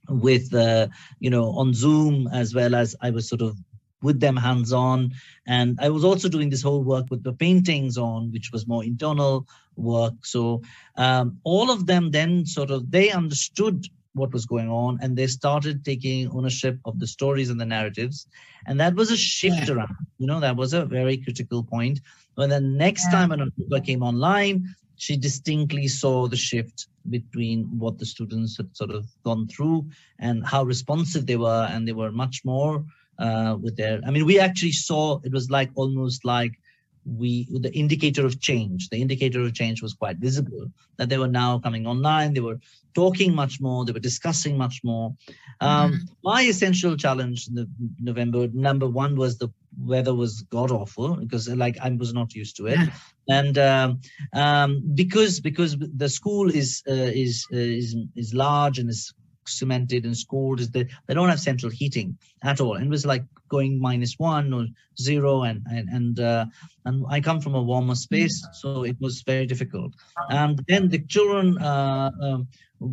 [0.10, 0.88] with uh,
[1.20, 3.58] you know on zoom as well as i was sort of
[4.02, 5.12] with them hands on
[5.48, 8.84] and i was also doing this whole work with the paintings on which was more
[8.84, 10.62] internal work so
[10.98, 15.26] um, all of them then sort of they understood what was going on and they
[15.26, 18.28] started taking ownership of the stories and the narratives
[18.68, 19.74] and that was a shift yeah.
[19.74, 22.00] around you know that was a very critical point
[22.36, 23.12] when the next yeah.
[23.12, 28.92] time Anurupa came online she distinctly saw the shift between what the students had sort
[28.92, 29.86] of gone through
[30.20, 32.86] and how responsive they were and they were much more
[33.20, 36.54] uh, with their i mean we actually saw it was like almost like
[37.06, 41.28] we the indicator of change the indicator of change was quite visible that they were
[41.28, 42.60] now coming online they were
[42.96, 45.14] talking much more they were discussing much more
[45.62, 45.98] um, mm-hmm.
[46.24, 47.68] my essential challenge in the
[48.00, 52.58] november number one was the weather was god awful because like I was not used
[52.58, 52.88] to it, yeah.
[53.30, 54.02] and um,
[54.34, 59.14] um, because because the school is uh, is uh, is is large and is
[59.48, 62.76] cemented and schooled is that they don't have central heating at all.
[62.76, 64.66] And it was like going minus one or
[65.00, 66.46] zero and and and, uh,
[66.86, 69.94] and i come from a warmer space so it was very difficult.
[70.30, 72.48] And then the children uh, um,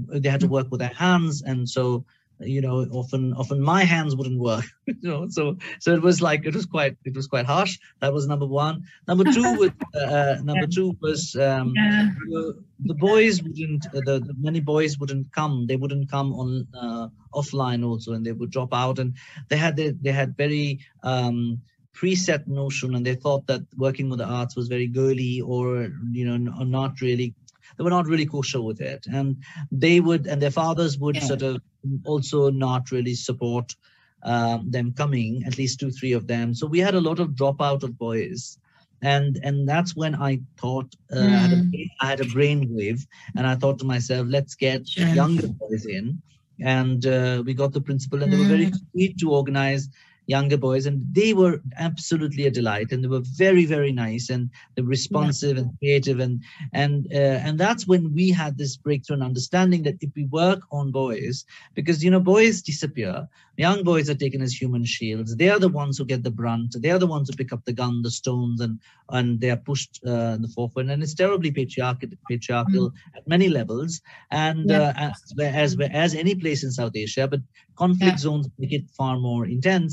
[0.09, 1.43] they had to work with their hands.
[1.43, 2.05] And so
[2.41, 6.45] you know often often my hands wouldn't work you know so so it was like
[6.45, 7.79] it was quite it was quite harsh.
[8.01, 8.85] That was number one.
[9.07, 12.11] Number two was uh, uh, number two was um yeah.
[12.29, 15.67] the, the, boys wouldn't uh, the, the, many boys wouldn't come.
[15.67, 18.99] They wouldn't come on uh, offline also and they would drop out.
[18.99, 19.17] And
[19.49, 21.61] they had they, they had very um
[21.95, 26.25] preset notion and they thought that working with the arts was very girly or you
[26.25, 27.35] know or not really
[27.81, 31.23] they were not really kosher with it and they would and their fathers would yeah.
[31.23, 31.63] sort of
[32.05, 33.75] also not really support
[34.23, 37.31] um, them coming at least two three of them so we had a lot of
[37.31, 38.59] dropout of boys
[39.01, 41.33] and and that's when i thought uh, mm.
[41.33, 41.71] I, had a, hmm.
[42.01, 43.01] Had a brainwave
[43.35, 46.21] and i thought to myself let's get younger boys in
[46.63, 48.37] and uh, we got the principal and mm.
[48.37, 48.77] they were very hmm.
[48.93, 49.89] sweet to organize
[50.31, 54.49] younger boys and they were absolutely a delight and they were very very nice and
[54.75, 55.63] they responsive yeah.
[55.63, 59.97] and creative and and uh, and that's when we had this breakthrough and understanding that
[60.01, 64.55] if we work on boys because you know boys disappear young boys are taken as
[64.55, 67.37] human shields they are the ones who get the brunt they are the ones who
[67.37, 68.79] pick up the gun the stones and
[69.11, 73.17] and they are pushed uh, in the forefront and it's terribly patriarchal patriarchal mm.
[73.17, 74.81] at many levels and yeah.
[74.81, 77.41] uh, as, as as any place in south asia but
[77.83, 78.27] conflict yeah.
[78.27, 79.93] zones make it far more intense.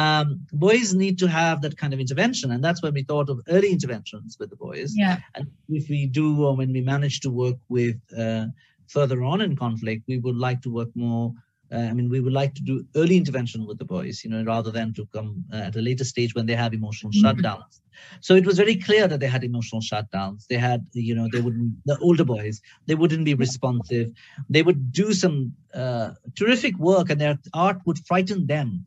[0.00, 3.40] Um, boys need to have that kind of intervention and that's when we thought of
[3.48, 4.90] early interventions with the boys.
[5.04, 5.16] Yeah.
[5.34, 8.46] And if we do or when we manage to work with uh,
[8.88, 11.32] further on in conflict we would like to work more
[11.76, 14.70] I mean, we would like to do early intervention with the boys, you know, rather
[14.70, 17.40] than to come uh, at a later stage when they have emotional mm-hmm.
[17.40, 17.80] shutdowns.
[18.20, 20.46] So it was very clear that they had emotional shutdowns.
[20.46, 24.10] They had, you know, they wouldn't, the older boys, they wouldn't be responsive.
[24.50, 28.84] They would do some uh, terrific work and their art would frighten them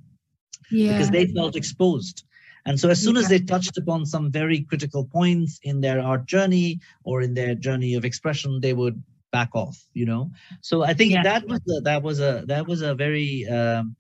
[0.69, 0.93] yeah.
[0.93, 2.23] because they felt exposed.
[2.67, 3.21] And so as soon yeah.
[3.21, 7.53] as they touched upon some very critical points in their art journey or in their
[7.53, 9.01] journey of expression, they would
[9.37, 10.23] back off you know?
[10.69, 11.23] So i think yeah.
[11.29, 13.95] that was a, that was a that was a very um,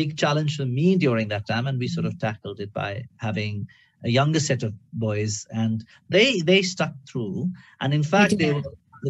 [0.00, 2.90] big challenge for me during that time and we sort of tackled it by
[3.28, 3.54] having
[4.04, 7.50] a younger set of boys and they they stuck through.
[7.80, 8.62] And in fact they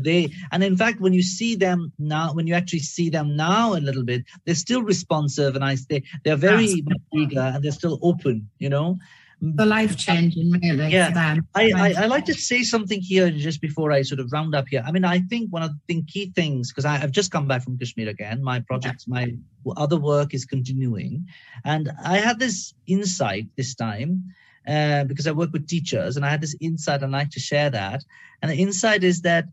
[0.02, 3.74] they and in fact when you see them now when you actually see them now
[3.74, 7.98] a little bit they're still responsive and i say they're very eager and they're still
[8.00, 8.96] open you know
[9.42, 11.36] the life changing really yeah.
[11.56, 14.68] I, I, I like to say something here just before i sort of round up
[14.68, 14.84] here.
[14.86, 17.76] I mean i think one of the key things because i've just come back from
[17.76, 18.42] kashmir again.
[18.42, 19.34] My projects my
[19.76, 21.26] other work is continuing.
[21.64, 24.32] And i had this insight this time
[24.68, 27.40] uh, because i work with teachers and i had this insight and i like to
[27.40, 28.04] share that.
[28.42, 29.46] And the insight is that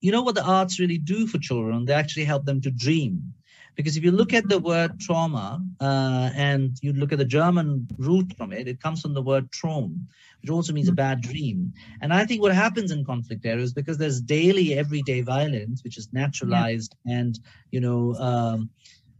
[0.00, 1.84] you know what the arts really do for children?
[1.84, 3.34] They actually help them to dream
[3.74, 7.86] because if you look at the word trauma uh, and you look at the German
[7.98, 10.06] root from it, it comes from the word traum,
[10.40, 11.72] which also means a bad dream.
[12.00, 16.08] And I think what happens in conflict areas because there's daily, everyday violence, which is
[16.12, 17.18] naturalized yeah.
[17.18, 17.38] and
[17.70, 18.14] you know.
[18.14, 18.70] Um,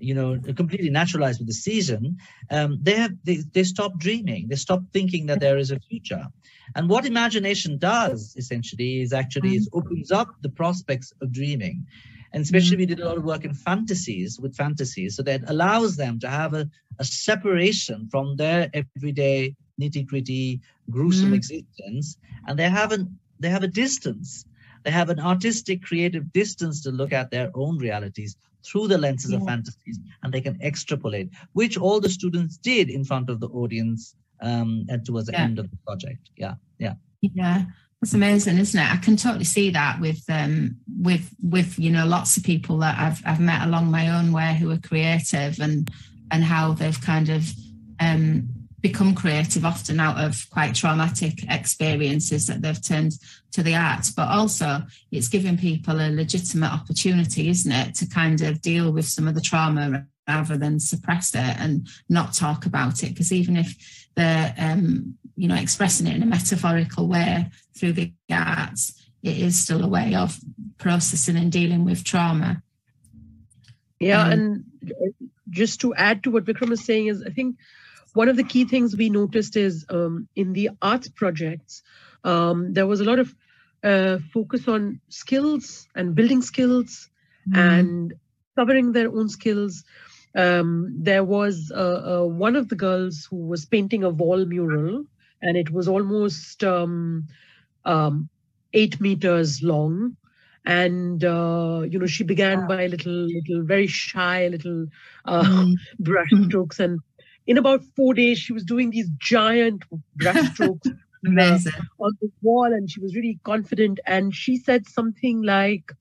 [0.01, 2.19] you know, completely naturalized with the season,
[2.51, 4.49] um, they have they, they stop dreaming.
[4.49, 6.27] They stop thinking that there is a future.
[6.75, 9.59] And what imagination does essentially is actually mm-hmm.
[9.59, 11.87] is opens up the prospects of dreaming.
[12.35, 15.15] And especially, we did a lot of work in fantasies with fantasies.
[15.17, 16.69] So that allows them to have a,
[16.99, 21.37] a separation from their everyday nitty gritty, gruesome mm.
[21.37, 22.19] existence.
[22.47, 23.03] And they have, an,
[23.39, 24.45] they have a distance.
[24.83, 29.31] They have an artistic, creative distance to look at their own realities through the lenses
[29.31, 29.39] yeah.
[29.39, 30.01] of fantasies.
[30.23, 34.87] And they can extrapolate, which all the students did in front of the audience um,
[34.89, 35.45] and towards the yeah.
[35.45, 36.31] end of the project.
[36.37, 36.55] Yeah.
[36.79, 36.95] Yeah.
[37.21, 37.65] Yeah.
[38.05, 38.93] That's amazing, isn't it?
[38.93, 42.99] I can totally see that with um, with with you know lots of people that
[42.99, 45.91] I've I've met along my own way who are creative and
[46.31, 47.51] and how they've kind of
[48.01, 48.47] um,
[48.83, 53.13] become creative often out of quite traumatic experiences that they've turned
[53.53, 54.11] to the arts.
[54.11, 59.07] But also, it's giving people a legitimate opportunity, isn't it, to kind of deal with
[59.07, 63.15] some of the trauma rather than suppress it and not talk about it.
[63.15, 68.13] Because even if they're um, you know expressing it in a metaphorical way through the
[68.31, 70.39] arts it is still a way of
[70.77, 72.63] processing and dealing with trauma.
[73.99, 74.65] Yeah um, and
[75.51, 77.57] just to add to what vikram is saying is i think
[78.13, 81.83] one of the key things we noticed is um, in the arts projects
[82.25, 83.35] um, there was a lot of
[83.85, 87.11] uh, focus on skills and building skills
[87.49, 87.57] mm.
[87.57, 88.15] and
[88.57, 89.85] covering their own skills.
[90.35, 95.05] Um, there was uh, uh, one of the girls who was painting a wall mural,
[95.45, 97.29] and it was almost um,
[97.85, 98.29] um,
[98.73, 100.17] eight meters long.
[100.65, 104.87] And uh, you know, she began by little, little, very shy, little
[105.27, 105.75] uh, mm.
[105.99, 107.01] brush strokes, and
[107.47, 109.85] in about four days, she was doing these giant
[110.17, 110.89] brush strokes
[111.27, 114.01] on the wall, and she was really confident.
[114.07, 115.93] And she said something like,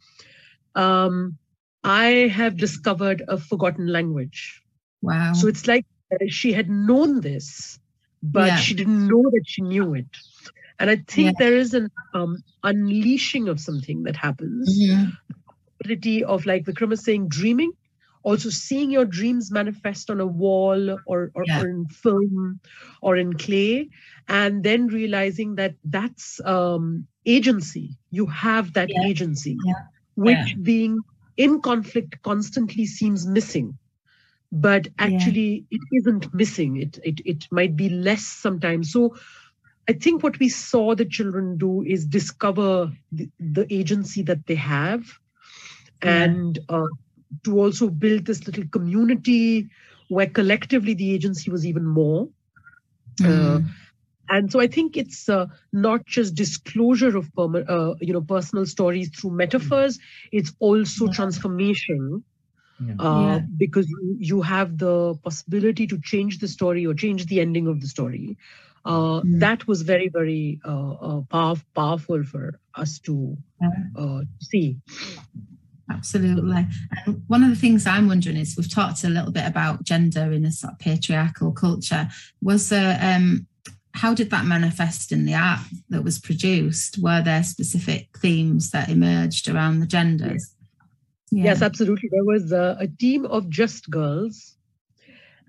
[0.75, 1.37] um,
[1.83, 4.61] "I have discovered a forgotten language."
[5.01, 5.33] Wow!
[5.33, 5.85] So it's like
[6.29, 7.79] she had known this,
[8.23, 8.55] but yeah.
[8.55, 10.07] she didn't know that she knew it.
[10.79, 11.45] And I think yeah.
[11.45, 14.69] there is an um, unleashing of something that happens.
[14.81, 15.09] Mm-hmm.
[16.25, 17.73] Of like Vikram is saying, dreaming,
[18.23, 21.61] also seeing your dreams manifest on a wall or, or, yeah.
[21.61, 22.61] or, in film
[23.01, 23.89] or in clay,
[24.29, 27.97] and then realizing that that's um, agency.
[28.11, 29.03] You have that yeah.
[29.03, 29.57] agency,
[30.15, 30.99] which being
[31.35, 33.77] in conflict constantly seems missing
[34.53, 35.77] but actually yeah.
[35.77, 39.15] it isn't missing it, it it might be less sometimes so
[39.87, 44.55] I think what we saw the children do is discover the, the agency that they
[44.55, 45.03] have
[46.03, 46.23] yeah.
[46.23, 46.87] and uh,
[47.43, 49.67] to also build this little community
[50.07, 52.29] where collectively the agency was even more.
[53.19, 53.25] Mm.
[53.27, 53.67] Uh,
[54.29, 59.09] and so I think it's uh, not just disclosure of uh, you know personal stories
[59.09, 59.99] through metaphors;
[60.31, 61.13] it's also yeah.
[61.13, 62.23] transformation.
[62.79, 62.93] Yeah.
[62.99, 63.39] Uh, yeah.
[63.57, 67.81] Because you, you have the possibility to change the story or change the ending of
[67.81, 68.37] the story.
[68.85, 69.39] Uh, mm.
[69.39, 73.37] that was very very uh, uh, power, powerful for us to
[73.97, 74.77] uh, see.
[75.89, 76.65] Absolutely.
[77.05, 80.31] And one of the things i'm wondering is we've talked a little bit about gender
[80.31, 82.09] in a sort of patriarchal culture.
[82.41, 83.47] Was there um,
[83.93, 86.97] how did that manifest in the art that was produced?
[86.97, 90.53] Were there specific themes that emerged around the genders
[91.35, 91.45] yeah.
[91.45, 94.57] yes absolutely there was a, a, team of just girls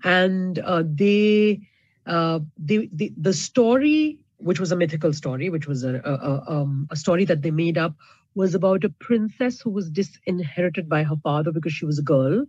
[0.03, 1.61] and uh, they
[2.05, 6.87] uh, the, the the story, which was a mythical story, which was a a, um,
[6.91, 7.95] a story that they made up,
[8.35, 12.45] was about a princess who was disinherited by her father because she was a girl,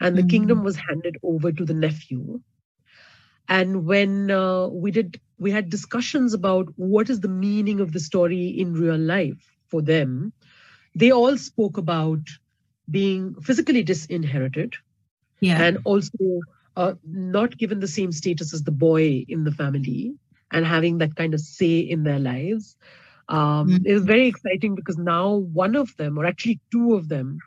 [0.00, 0.30] and the mm.
[0.30, 2.40] kingdom was handed over to the nephew.
[3.48, 8.00] And when uh, we did, we had discussions about what is the meaning of the
[8.00, 10.32] story in real life for them.
[10.94, 12.20] They all spoke about
[12.90, 14.74] being physically disinherited,
[15.40, 16.40] yeah, and also
[16.76, 20.14] uh, not given the same status as the boy in the family
[20.52, 22.76] and having that kind of say in their lives.
[23.28, 23.86] Um, mm-hmm.
[23.86, 27.38] It very exciting because now one of them, or actually two of them,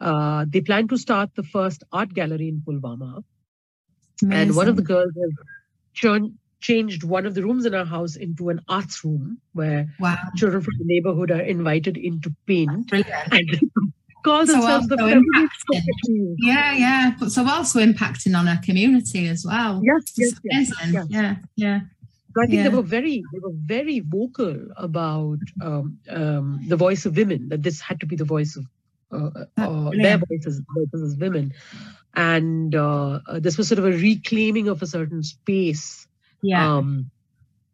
[0.00, 3.22] uh, they plan to start the first art gallery in Pulwama.
[4.22, 4.48] Amazing.
[4.48, 5.32] And one of the girls has
[5.94, 10.16] churn, changed one of the rooms in our house into an arts room where wow.
[10.36, 12.90] children from the neighborhood are invited in to paint.
[13.32, 13.60] And
[14.22, 16.34] call so themselves the impacting.
[16.38, 17.14] Yeah, yeah.
[17.18, 19.80] But so also impacting on our community as well.
[19.82, 21.80] Yes, yes, yes, yes, Yeah, yeah.
[22.34, 22.62] So I think yeah.
[22.64, 27.48] they were very, they were very vocal about um, um, the voice of women.
[27.48, 28.66] That this had to be the voice of
[29.12, 31.52] uh, uh, their voices, voices as women,
[32.14, 36.06] and uh, this was sort of a reclaiming of a certain space.
[36.42, 36.76] Yeah.
[36.76, 37.10] Um,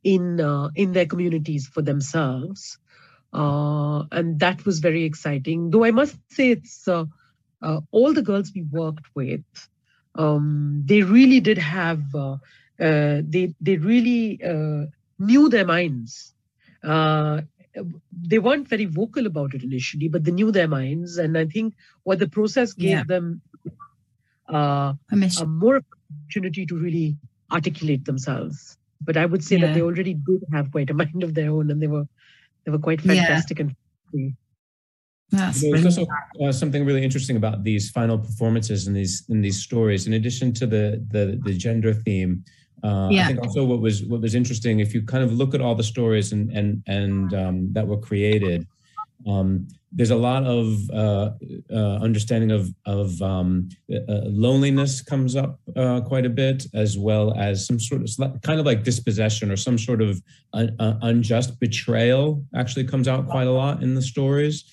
[0.07, 2.78] in uh, in their communities for themselves,
[3.37, 5.70] uh, and that was very exciting.
[5.70, 7.05] Though I must say, it's uh,
[7.61, 9.45] uh, all the girls we worked with.
[10.14, 12.03] Um, they really did have.
[12.14, 12.39] Uh,
[12.80, 14.87] uh, they they really uh,
[15.18, 16.32] knew their minds.
[16.82, 21.74] they weren't very vocal about it initially, but they knew their minds, and I think
[22.05, 23.05] what the process gave yeah.
[23.07, 23.43] them
[24.49, 27.16] a more opportunity to really
[27.53, 28.78] articulate themselves.
[29.03, 29.66] But I would say yeah.
[29.66, 32.07] that they already did have quite a mind of their own, and they were
[32.66, 33.66] they were quite fantastic yeah.
[34.12, 34.36] and
[35.32, 36.06] Yes, There's also
[36.40, 40.06] uh, something really interesting about these final performances and these in these stories.
[40.06, 42.44] In addition to the the, the gender theme,
[42.84, 43.24] uh, yeah.
[43.24, 45.74] I think also what was what was interesting, if you kind of look at all
[45.74, 48.68] the stories and and and um, that were created,
[49.26, 49.66] um,
[49.97, 51.30] there's a lot of uh,
[51.72, 57.34] uh, understanding of of um, uh, loneliness comes up uh, quite a bit, as well
[57.38, 60.22] as some sort of kind of like dispossession or some sort of
[60.53, 62.44] un- uh, unjust betrayal.
[62.55, 64.64] Actually, comes out quite a lot in the stories,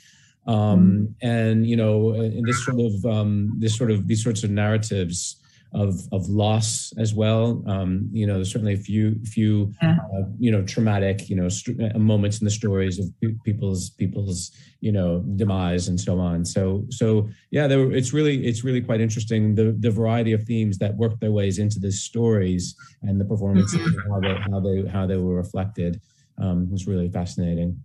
[0.45, 1.13] um, mm.
[1.21, 5.37] and you know, in this sort of um, this sort of these sorts of narratives
[5.73, 7.63] of of loss as well.
[7.67, 9.97] Um, you know, there's certainly a few few yeah.
[10.13, 13.05] uh, you know traumatic you know st- uh, moments in the stories of
[13.43, 14.51] people's people's
[14.81, 16.45] you know demise and so on.
[16.45, 20.77] So so yeah, were, it's really it's really quite interesting the the variety of themes
[20.77, 23.99] that work their ways into the stories and the performances mm-hmm.
[23.99, 26.01] and how they how they how they were reflected
[26.37, 27.83] um, was really fascinating.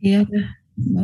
[0.00, 0.44] Yeah.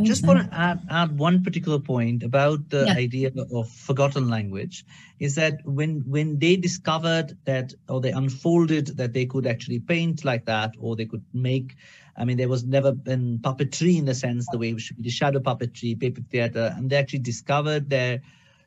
[0.03, 2.93] Just want to add, add one particular point about the Yeah.
[2.93, 4.85] idea of forgotten language
[5.19, 10.23] is that when when they discovered that or they unfolded that they could actually paint
[10.25, 11.75] like that or they could make
[12.17, 15.03] i mean there was never been puppetry in the sense the way we should be
[15.03, 18.21] the shadow puppetry paper theater and they actually discovered their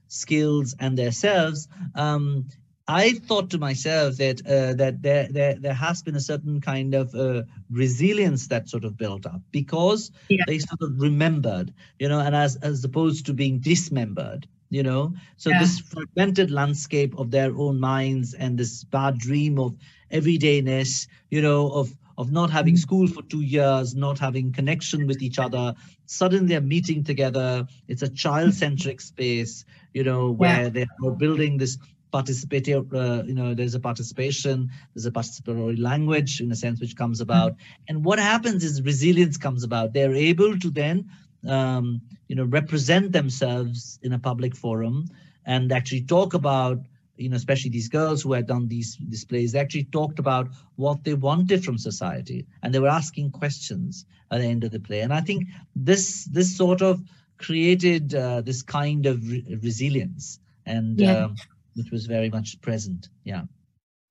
[0.09, 2.47] skills and their selves um,
[2.89, 6.95] I thought to myself that uh, that there, there there has been a certain kind
[6.95, 10.45] of uh, resilience that sort of built up because Yeah.
[10.47, 15.15] they sort of remembered, you know, and as as opposed to being dismembered, you know.
[15.37, 15.59] So Yeah.
[15.61, 19.77] this fragmented landscape of their own minds and this bad dream of
[20.13, 25.23] everydayness, you know, of of not having school for two years, not having connection with
[25.23, 25.75] each other.
[26.07, 27.67] Suddenly they're meeting together.
[27.89, 29.65] It's a child-centric space,
[29.95, 31.79] you know, where they're building this
[32.13, 36.97] participative, uh, you know, there's a participation, there's a participatory language in a sense which
[36.97, 37.55] comes about.
[37.89, 39.93] And what happens is resilience comes about.
[39.93, 41.09] They're able to then,
[41.49, 45.07] um, you know, represent themselves in a public forum
[45.45, 46.79] and actually talk about,
[47.17, 51.05] you know, especially these girls who had done these displays, they actually talked about what
[51.05, 55.01] they wanted from society and they were asking questions at the end of the play.
[55.01, 57.03] And I think this this sort of
[57.39, 61.17] created uh, this kind of re- resilience and Yeah.
[61.17, 61.37] um,
[61.75, 63.09] which was very much present.
[63.25, 63.43] Yeah.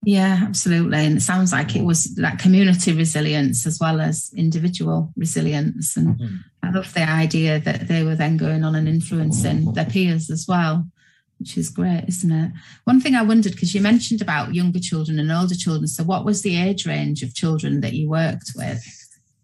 [0.03, 0.97] Yeah, absolutely.
[0.97, 5.95] And it sounds like it was that community resilience as well as individual resilience.
[5.95, 6.39] And Mhm.
[6.63, 10.47] I love the idea that they were then going on and influencing their peers as
[10.47, 10.89] well,
[11.37, 12.51] which is great, isn't it?
[12.85, 15.87] One thing I wondered, because you mentioned about younger children and older children.
[15.87, 18.83] So, what was the age range of children that you worked with?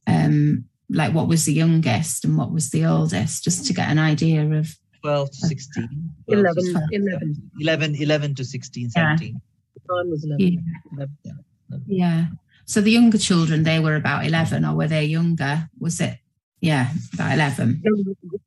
[0.07, 3.99] Um, like, what was the youngest and what was the oldest, just to get an
[3.99, 5.89] idea of 12 to 16.
[6.29, 7.51] 12 to 11, 11.
[7.59, 8.89] 11, 11 to 16, Yeah.
[9.17, 9.41] 17.
[9.87, 10.63] John was 11.
[10.97, 11.31] Yeah.
[11.87, 12.25] Yeah.
[12.65, 15.69] So the younger children, they were about 11 or were they younger?
[15.79, 16.17] Was it?
[16.61, 17.83] Yeah, about 11.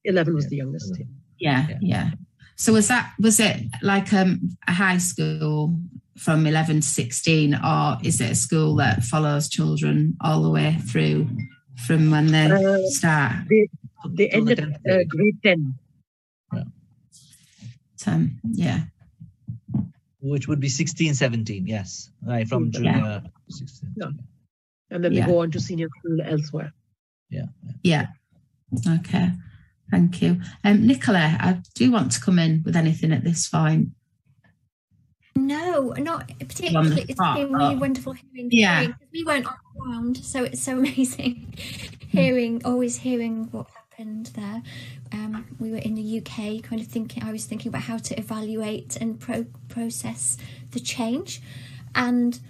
[0.05, 0.94] 11 was the youngest.
[0.98, 1.07] yeah.
[1.38, 1.78] Yeah, Yeah.
[1.80, 2.11] yeah.
[2.57, 5.78] So was that, was it like um, a high school
[6.18, 10.76] from 11 to 16 or is it a school that follows children all the way
[10.90, 11.28] through
[11.86, 13.32] from when they Uh, start?
[13.48, 13.68] They
[14.03, 15.09] Till the ended uh, grade.
[15.09, 15.74] grade 10.
[18.07, 18.80] Um, yeah,
[20.20, 21.66] which would be 16, 17.
[21.66, 22.11] Yes.
[22.22, 22.46] Right.
[22.48, 22.70] From Yeah.
[22.80, 23.94] junior to 16.
[23.96, 24.07] Yeah.
[24.90, 25.26] And then Yeah.
[25.26, 26.72] they go on to senior school elsewhere.
[27.30, 27.46] Yeah.
[27.82, 28.07] yeah.
[28.86, 29.30] Okay,
[29.90, 30.40] thank you.
[30.64, 33.90] Um, Nicola, I do want to come in with anything at this point.
[35.36, 37.03] No, not particularly.
[37.09, 38.48] It's been really but- wonderful hearing.
[38.51, 38.80] Yeah.
[38.80, 41.55] hearing- we weren't on the ground, so it's so amazing
[42.09, 43.68] hearing, always hearing what
[44.01, 44.62] happened there.
[45.12, 47.22] Um, we were in the UK, kind of thinking.
[47.22, 50.38] I was thinking about how to evaluate and pro- process
[50.70, 51.42] the change,
[51.94, 52.40] and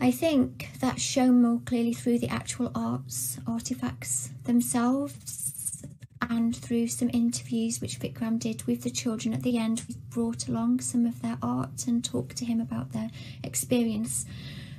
[0.00, 5.84] I think that's shown more clearly through the actual arts artifacts themselves
[6.28, 9.82] and through some interviews which Vikram did with the children at the end.
[9.88, 13.10] We brought along some of their art and talked to him about their
[13.44, 14.26] experience.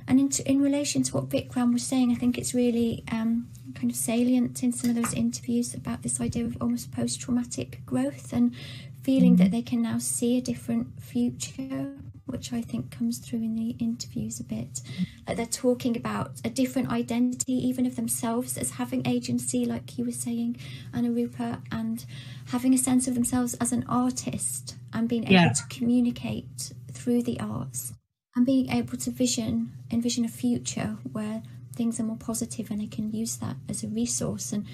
[0.08, 3.90] And in, in relation to what Vikram was saying, I think it's really um, kind
[3.90, 8.32] of salient in some of those interviews about this idea of almost post traumatic growth
[8.32, 8.54] and
[9.02, 11.92] feeling that they can now see a different future,
[12.26, 14.80] which I think comes through in the interviews a bit.
[15.26, 20.04] Like they're talking about a different identity, even of themselves as having agency, like you
[20.04, 20.56] were saying,
[20.94, 22.04] Anurupa, and
[22.46, 25.52] having a sense of themselves as an artist and being able Yeah.
[25.52, 27.92] to communicate through the arts
[28.34, 31.42] and being able to vision envision a future where
[31.74, 34.66] things are more positive and they can use that as a resource and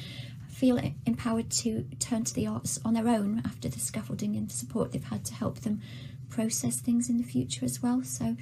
[0.49, 4.91] feel empowered to turn to the arts on their own after the scaffolding and support
[4.93, 5.81] they've had to help them
[6.29, 8.03] process things in the future as well.
[8.03, 8.37] So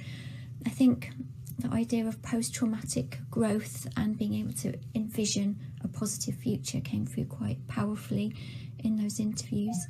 [0.65, 1.11] i think
[1.59, 7.25] the idea of post-traumatic growth and being able to envision a positive future came through
[7.27, 8.35] quite powerfully
[8.79, 9.87] in those interviews.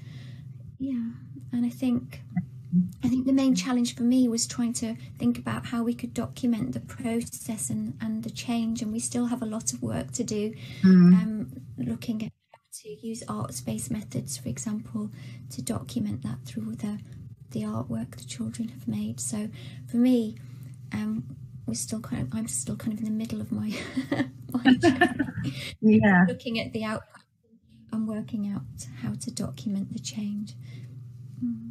[0.78, 1.10] Yeah
[1.52, 2.20] and i think
[3.04, 6.14] I think the main challenge for me was trying to think about how we could
[6.14, 10.12] document the process and, and the change, and we still have a lot of work
[10.12, 10.54] to do.
[11.14, 15.10] Um, looking at how to use arts-based methods, for example,
[15.50, 16.98] to document that through the
[17.50, 19.20] the artwork the children have made.
[19.20, 19.48] So,
[19.88, 20.36] for me,
[20.92, 21.24] um,
[21.66, 23.72] we're still kind of I'm still kind of in the middle of my,
[24.52, 24.76] my
[25.80, 26.24] Yeah.
[26.28, 27.22] looking at the output
[27.92, 28.62] and working out
[29.02, 30.54] how to document the change.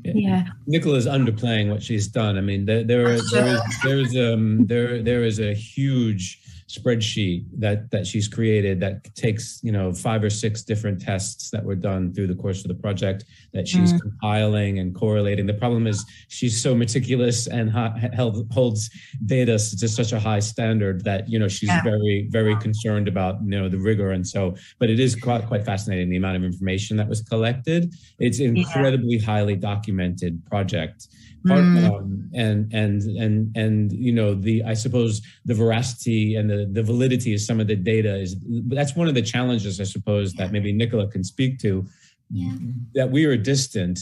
[0.04, 0.46] Yeah.
[0.68, 2.38] Nicola's underplaying what she's done.
[2.38, 7.46] I mean, there there, there is there is um there there is a huge spreadsheet
[7.56, 11.76] that that she's created that takes you know five or six different tests that were
[11.76, 14.02] done through the course of the project that she's mm.
[14.02, 15.46] compiling and correlating.
[15.46, 18.90] The problem is she's so meticulous and held, holds
[19.26, 21.84] data to such a high standard that you know she's yeah.
[21.84, 24.56] very very concerned about you know the rigor and so.
[24.80, 27.94] But it is quite quite fascinating the amount of information that was collected.
[28.18, 29.26] It's incredibly yeah.
[29.26, 31.08] highly documented project
[31.46, 31.90] mm.
[31.90, 36.84] um, and and and and you know the I suppose the veracity and the the
[36.84, 38.36] validity of some of the data is
[38.68, 41.86] that's one of the challenges I suppose that maybe Nicola can speak to.
[42.32, 42.54] Yeah.
[42.96, 44.00] That we are distant.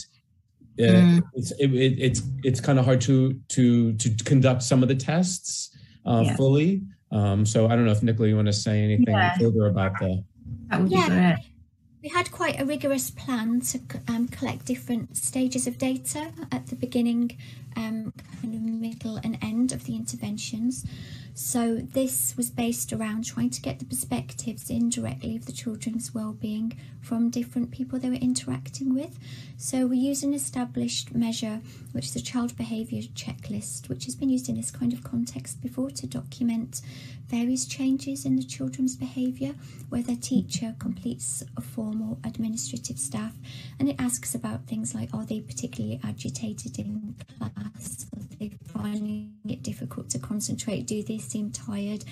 [0.78, 1.22] Uh, mm.
[1.34, 4.96] It's it, it, it's it's kind of hard to to to conduct some of the
[4.96, 5.76] tests
[6.06, 6.36] uh, yeah.
[6.36, 6.82] fully.
[7.12, 9.36] Um, so I don't know if Nicola, you want to say anything yeah.
[9.38, 10.24] further about the.
[10.68, 11.08] That would yeah.
[11.08, 11.53] be great
[12.04, 16.76] we had quite a rigorous plan to um, collect different stages of data at the
[16.76, 17.34] beginning,
[17.76, 20.84] um, kind of middle and end of the interventions.
[21.32, 26.78] So this was based around trying to get the perspectives indirectly of the children's well-being
[27.00, 29.18] from different people they were interacting with.
[29.56, 34.28] So we used an established measure, which is a child behaviour checklist, which has been
[34.28, 36.82] used in this kind of context before to document
[37.28, 39.54] various changes in the children's behaviour,
[39.88, 43.32] where their teacher completes a formal administrative staff,
[43.78, 49.32] and it asks about things like are they particularly agitated in class, are they finding
[49.48, 52.04] it difficult to concentrate, do they seem tired,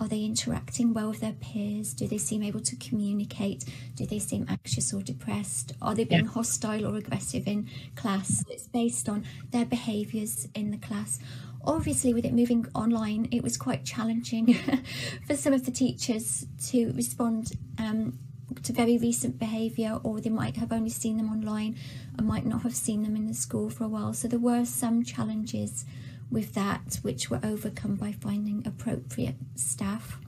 [0.00, 3.64] are they interacting well with their peers, do they seem able to communicate,
[3.94, 6.30] do they seem anxious or depressed, are they being yeah.
[6.30, 8.44] hostile or aggressive in class.
[8.48, 11.18] It's based on their behaviours in the class
[11.64, 14.54] obviously with it moving online it was quite challenging
[15.26, 18.18] for some of the teachers to respond um,
[18.62, 21.76] to very recent behaviour or they might have only seen them online
[22.16, 24.64] and might not have seen them in the school for a while so there were
[24.64, 25.84] some challenges
[26.30, 30.18] with that which were overcome by finding appropriate staff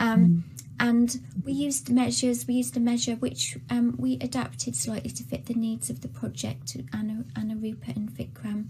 [0.00, 0.51] um, mm.
[0.82, 5.46] And we used measures we used a measure which um, we adapted slightly to fit
[5.46, 8.66] the needs of the project Anna, Anurupa and Vikram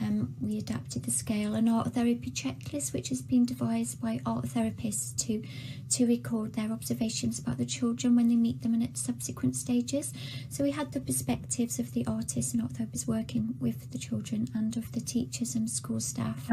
[0.00, 4.44] um, we adapted the scale and art therapy checklist, which has been devised by art
[4.44, 5.42] therapists to
[5.90, 10.12] to record their observations about the children when they meet them and at subsequent stages.
[10.48, 14.48] So we had the perspectives of the artists and art therapists working with the children
[14.54, 16.46] and of the teachers and school staff.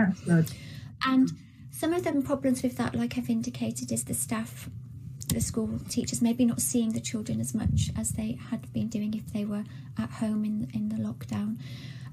[1.05, 1.31] And
[1.69, 4.69] some of the problems with that, like I've indicated, is the staff
[5.29, 9.13] the school teachers maybe not seeing the children as much as they had been doing
[9.13, 9.63] if they were
[9.97, 11.59] at home in in the lockdown.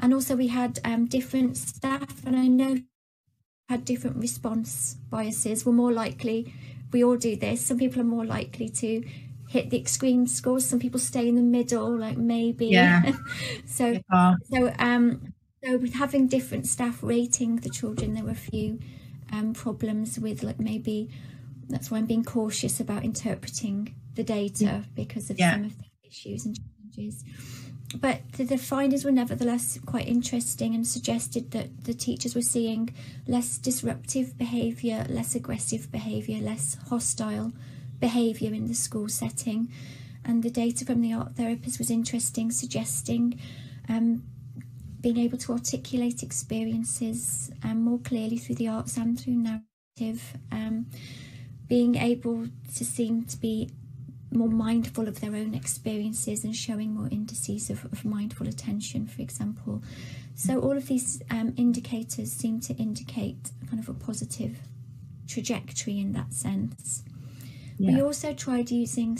[0.00, 2.78] And also we had um, different staff and i know
[3.68, 5.64] had different response biases.
[5.64, 6.52] Were more likely
[6.92, 7.64] we all do this.
[7.64, 9.02] Some people are more likely to
[9.48, 10.66] hit the extreme scores.
[10.66, 12.66] Some people stay in the middle like maybe.
[12.66, 13.12] Yeah.
[13.66, 14.34] So yeah.
[14.52, 15.32] so um
[15.64, 18.78] so with having different staff rating the children there were a few
[19.32, 21.08] um problems with like maybe
[21.68, 24.82] that's why i'm being cautious about interpreting the data yeah.
[24.94, 25.54] because of yeah.
[25.54, 27.24] some of the issues and challenges
[28.00, 32.94] but the, the, findings were nevertheless quite interesting and suggested that the teachers were seeing
[33.26, 37.52] less disruptive behaviour, less aggressive behaviour, less hostile
[38.00, 39.70] behaviour in the school setting.
[40.24, 43.38] And the data from the art therapist was interesting, suggesting
[43.88, 44.22] um,
[45.00, 50.86] being able to articulate experiences um, more clearly through the arts and through narrative, um,
[51.72, 53.70] being able to seem to be
[54.30, 59.22] more mindful of their own experiences and showing more indices of, of mindful attention, for
[59.22, 59.82] example.
[60.34, 64.58] So, all of these um, indicators seem to indicate kind of a positive
[65.26, 67.04] trajectory in that sense.
[67.78, 67.94] Yeah.
[67.94, 69.16] We also tried using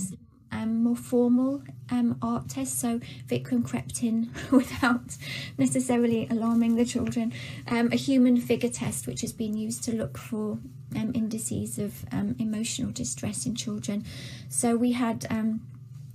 [0.50, 2.78] um, more formal um, art tests.
[2.78, 5.16] So Vikram crept in without
[5.56, 7.32] necessarily alarming the children.
[7.66, 10.58] Um, a human figure test, which has been used to look for
[10.96, 14.04] um, indices of um, emotional distress in children.
[14.48, 15.60] So we had um,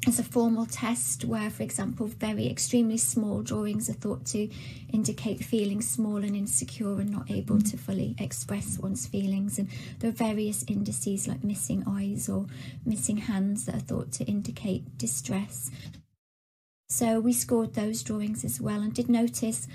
[0.05, 4.49] as a formal test where, for example, very extremely small drawings are thought to
[4.93, 9.59] indicate feeling small and insecure and not able to fully express one's feelings.
[9.59, 9.67] And
[9.99, 12.45] there are various indices like missing eyes or
[12.85, 15.71] missing hands that are thought to indicate distress.
[16.89, 19.67] So we scored those drawings as well and did notice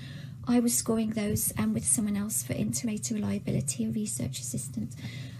[0.47, 4.95] I was scoring those um, with someone else for Inter-Rater Reliability, a research assistant.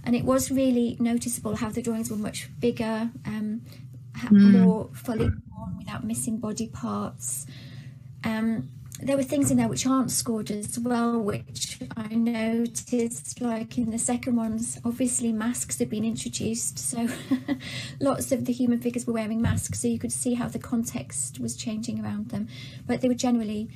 [0.05, 3.63] And it was really noticeable how the drawings were much bigger, um,
[4.17, 4.53] mm.
[4.53, 7.47] more fully drawn without missing body parts.
[8.25, 13.77] Um, there were things in there which aren't scored as well, which I noticed, like
[13.77, 16.79] in the second ones, obviously masks had been introduced.
[16.79, 17.09] So
[18.01, 21.41] lots of the human figures were wearing masks, so you could see how the context
[21.41, 22.47] was changing around them.
[22.87, 23.71] But they were generally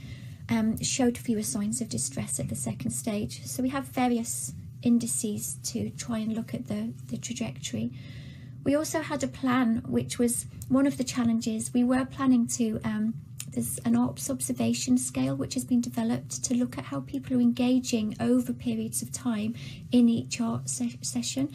[0.48, 3.44] um, showed fewer signs of distress at the second stage.
[3.44, 7.92] So we have various indices to try and look at the, the trajectory.
[8.64, 11.72] We also had a plan, which was one of the challenges.
[11.72, 13.14] We were planning to, um,
[13.48, 17.40] there's an ARPS observation scale which has been developed to look at how people are
[17.40, 19.54] engaging over periods of time
[19.92, 21.52] in each art se- session.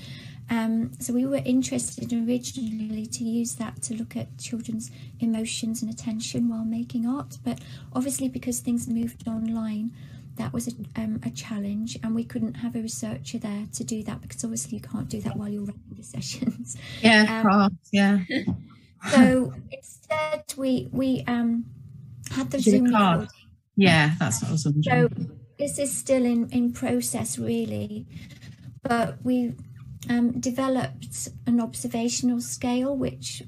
[0.52, 4.92] Um, so we were interested originally to use that to look at children's
[5.22, 7.60] emotions and attention while making art, but
[7.94, 9.94] obviously because things moved online,
[10.36, 14.04] that was a, um, a challenge, and we couldn't have a researcher there to do
[14.04, 16.76] that because obviously you can't do that while you're running the sessions.
[17.02, 18.20] Yeah, um, yeah.
[19.10, 21.66] so instead, we we um,
[22.30, 23.30] had the Zoom recording.
[23.78, 24.84] Yeah, that's what I was wondering.
[24.84, 25.26] So
[25.58, 28.06] this is still in in process, really,
[28.84, 29.54] but we
[30.10, 33.44] um, developed an observational scale, which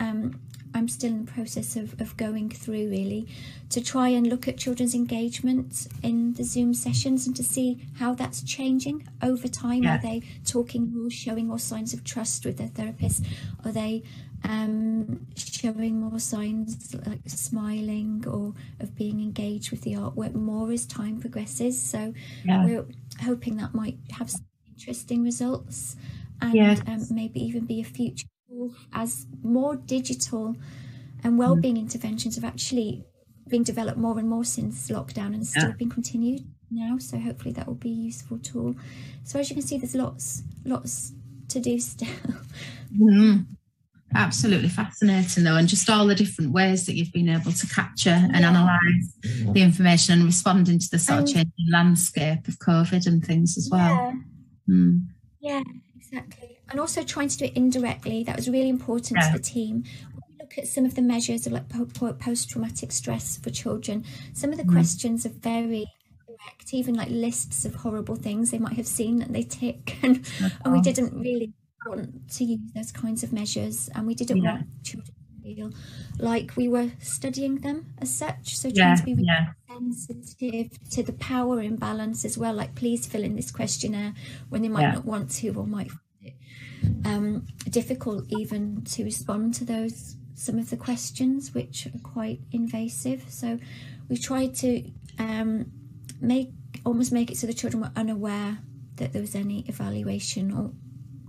[0.00, 0.40] um,
[0.74, 3.28] I'm still in the process of, of going through really
[3.70, 8.14] to try and look at children's engagement in the Zoom sessions and to see how
[8.14, 9.82] that's changing over time.
[9.82, 9.96] Yeah.
[9.96, 13.24] Are they talking more, showing more signs of trust with their therapist?
[13.64, 14.02] Are they
[14.44, 20.86] um, showing more signs like smiling or of being engaged with the artwork more as
[20.86, 21.80] time progresses?
[21.80, 22.14] So
[22.44, 22.64] yeah.
[22.64, 22.86] we're
[23.22, 24.30] hoping that might have
[24.78, 25.96] interesting results
[26.40, 26.80] and yes.
[26.86, 30.54] um, maybe even be a future tool as more digital
[31.24, 31.80] and well-being mm.
[31.80, 33.04] interventions have actually
[33.48, 35.74] been developed more and more since lockdown and still yeah.
[35.76, 38.74] being continued now so hopefully that will be a useful tool
[39.24, 41.12] so as you can see there's lots lots
[41.48, 42.08] to do still
[42.96, 43.44] mm.
[44.14, 48.10] absolutely fascinating though and just all the different ways that you've been able to capture
[48.10, 48.48] and yeah.
[48.48, 53.58] analyze the information and responding to the sort of changing landscape of covid and things
[53.58, 54.12] as well yeah.
[54.68, 55.06] Mm.
[55.40, 55.62] Yeah,
[55.96, 56.58] exactly.
[56.70, 58.24] And also trying to do it indirectly.
[58.24, 59.32] That was really important yeah.
[59.32, 59.84] to the team.
[60.12, 61.68] When we look at some of the measures of like
[62.18, 64.04] post traumatic stress for children,
[64.34, 64.72] some of the mm.
[64.72, 65.86] questions are very
[66.26, 69.96] direct, even like lists of horrible things they might have seen that they tick.
[70.02, 70.28] And,
[70.64, 71.52] and we didn't really
[71.86, 73.88] want to use those kinds of measures.
[73.94, 74.54] And we didn't yeah.
[74.54, 75.70] want children to feel
[76.18, 78.56] like we were studying them as such.
[78.56, 79.52] So trying yeah, to be really yeah
[79.92, 82.54] sensitive to the power imbalance as well.
[82.54, 84.14] Like, please fill in this questionnaire
[84.48, 84.92] when they might yeah.
[84.92, 86.34] not want to or might find it
[87.04, 93.24] um, difficult even to respond to those some of the questions which are quite invasive.
[93.28, 93.58] So
[94.08, 95.72] we tried to um,
[96.20, 96.50] make
[96.84, 98.58] almost make it so the children were unaware
[98.96, 100.72] that there was any evaluation or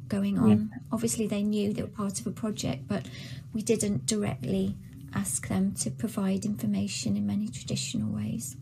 [0.08, 0.50] going on.
[0.72, 0.78] Yeah.
[0.91, 3.08] Obviously, they knew they were part of a project, but
[3.54, 4.76] we didn't directly
[5.14, 8.55] ask them to provide information in many traditional ways.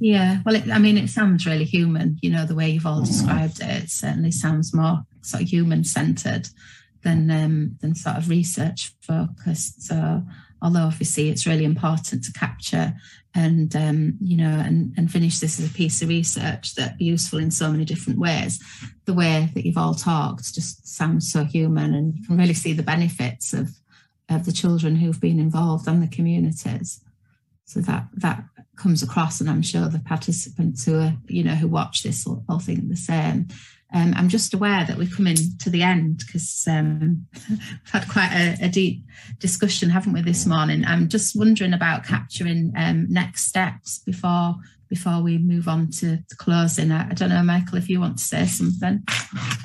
[0.00, 3.04] Yeah, well, it, I mean, it sounds really human, you know, the way you've all
[3.04, 3.84] described it.
[3.84, 6.48] It certainly sounds more sort of human centered
[7.02, 9.82] than um, than sort of research focused.
[9.82, 10.22] So,
[10.60, 12.94] although obviously it's really important to capture
[13.34, 17.04] and um, you know and, and finish this as a piece of research that be
[17.04, 18.62] useful in so many different ways,
[19.04, 22.72] the way that you've all talked just sounds so human, and you can really see
[22.72, 23.70] the benefits of
[24.30, 27.00] of the children who've been involved and the communities.
[27.66, 28.44] So that that
[28.76, 32.44] comes across, and I'm sure the participants who are, you know, who watch this will,
[32.48, 33.48] will think the same.
[33.94, 37.60] Um, I'm just aware that we're coming to the end because um, we've
[37.92, 39.04] had quite a, a, deep
[39.38, 40.84] discussion, haven't we, this morning?
[40.84, 44.56] I'm just wondering about capturing um, next steps before
[44.94, 46.92] before we move on to, closing.
[46.92, 49.02] I, I, don't know, Michael, if you want to say something.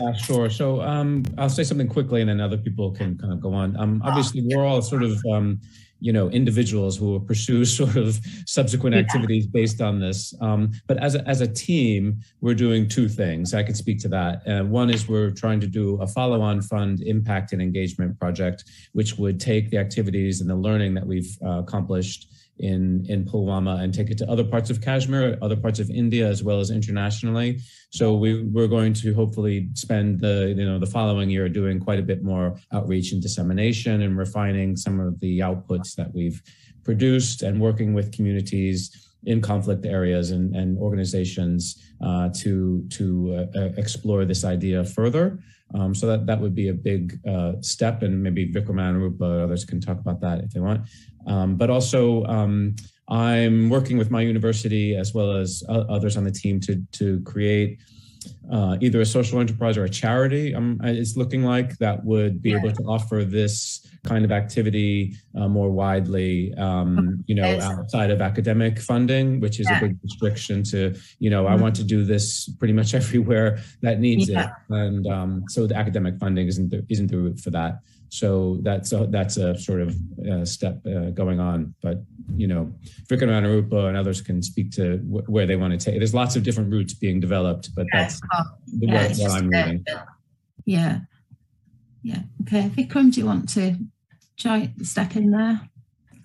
[0.01, 0.49] Uh, sure.
[0.49, 3.77] So um, I'll say something quickly, and then other people can kind of go on.
[3.77, 5.61] Um, obviously, we're all sort of um,
[5.99, 9.01] you know individuals who will pursue sort of subsequent yeah.
[9.01, 13.53] activities based on this um, but as a, as a team we're doing two things
[13.53, 17.01] i can speak to that uh, one is we're trying to do a follow-on fund
[17.01, 18.63] impact and engagement project
[18.93, 23.81] which would take the activities and the learning that we've uh, accomplished in in Pulwama
[23.81, 26.69] and take it to other parts of Kashmir, other parts of India, as well as
[26.69, 27.59] internationally.
[27.91, 31.99] So we we're going to hopefully spend the you know the following year doing quite
[31.99, 36.41] a bit more outreach and dissemination and refining some of the outputs that we've
[36.83, 43.59] produced and working with communities in conflict areas and, and organizations uh, to to uh,
[43.59, 45.39] uh explore this idea further.
[45.75, 49.65] Um, so that that would be a big uh, step, and maybe Vikram Anurupa others
[49.65, 50.87] can talk about that if they want.
[51.27, 52.75] Um, but also, um,
[53.07, 57.79] I'm working with my university as well as others on the team to to create
[58.51, 60.55] uh, either a social enterprise or a charity.
[60.55, 65.47] Um, it's looking like that would be able to offer this kind of activity uh,
[65.47, 69.77] more widely, um, you know, outside of academic funding, which is yeah.
[69.77, 71.53] a big restriction to, you know, mm-hmm.
[71.53, 74.45] I want to do this pretty much everywhere that needs yeah.
[74.45, 77.79] it, and um, so the academic funding isn't the, isn't the route for that.
[78.09, 79.95] So that's a, that's a sort of
[80.29, 81.73] uh, step uh, going on.
[81.81, 82.01] But
[82.35, 82.73] you know,
[83.07, 85.99] Vikram Anurupa and others can speak to wh- where they want to take.
[85.99, 88.43] There's lots of different routes being developed, but that's Oh,
[88.79, 89.85] the yeah, what, it's what I'm a- reading.
[90.65, 90.99] Yeah.
[92.03, 92.21] Yeah.
[92.41, 92.69] Okay.
[92.69, 93.75] Vikram, do you want to
[94.37, 95.61] join, step in there?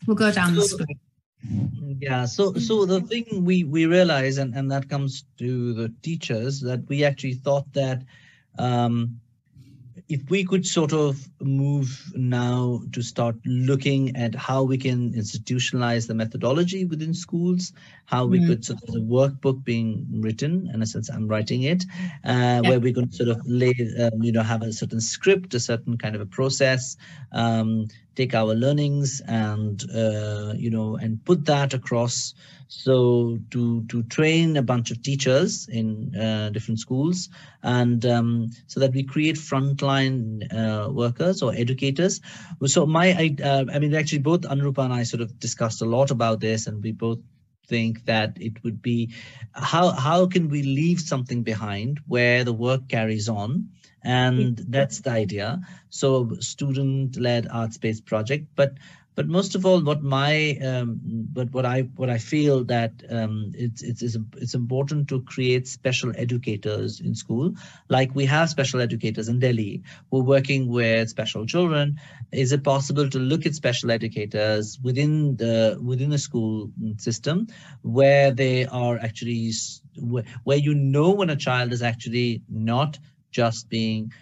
[0.06, 0.98] We'll go down the So- screen.
[2.00, 6.60] Yeah, so so the thing we we realize, and and that comes to the teachers,
[6.62, 8.02] that we actually thought that
[8.58, 9.20] um,
[10.08, 16.06] if we could sort of move now to start looking at how we can institutionalize
[16.06, 17.72] the methodology within schools,
[18.04, 18.46] how we Mm.
[18.46, 21.84] could sort of the workbook being written, in a sense, I'm writing it,
[22.24, 25.54] uh, where we're going to sort of lay, um, you know, have a certain script,
[25.54, 26.96] a certain kind of a process,
[27.32, 32.34] um, take our learnings and uh, you know and put that across.
[32.68, 37.28] So to to train a bunch of teachers in uh, different schools
[37.62, 42.20] and um, so that we create frontline uh, workers or educators.
[42.66, 45.86] So my I, uh, I mean actually both Anurupa and I sort of discussed a
[45.86, 47.18] lot about this and we both
[47.66, 49.14] think that it would be
[49.52, 53.70] how how can we leave something behind where the work carries on
[54.04, 55.60] and that's the idea.
[55.90, 58.46] So student led arts based project.
[58.54, 58.74] But
[59.14, 63.52] but most of all what my um, but what i what i feel that um,
[63.54, 67.54] it's, it's it's it's important to create special educators in school.
[67.88, 72.00] Like we have special educators in delhi who are working with special children.
[72.32, 77.46] Is it possible to look at special educators within the within the school system
[77.82, 79.52] where they are actually
[79.96, 82.98] where, where you know when a child is actually not
[83.34, 84.12] just being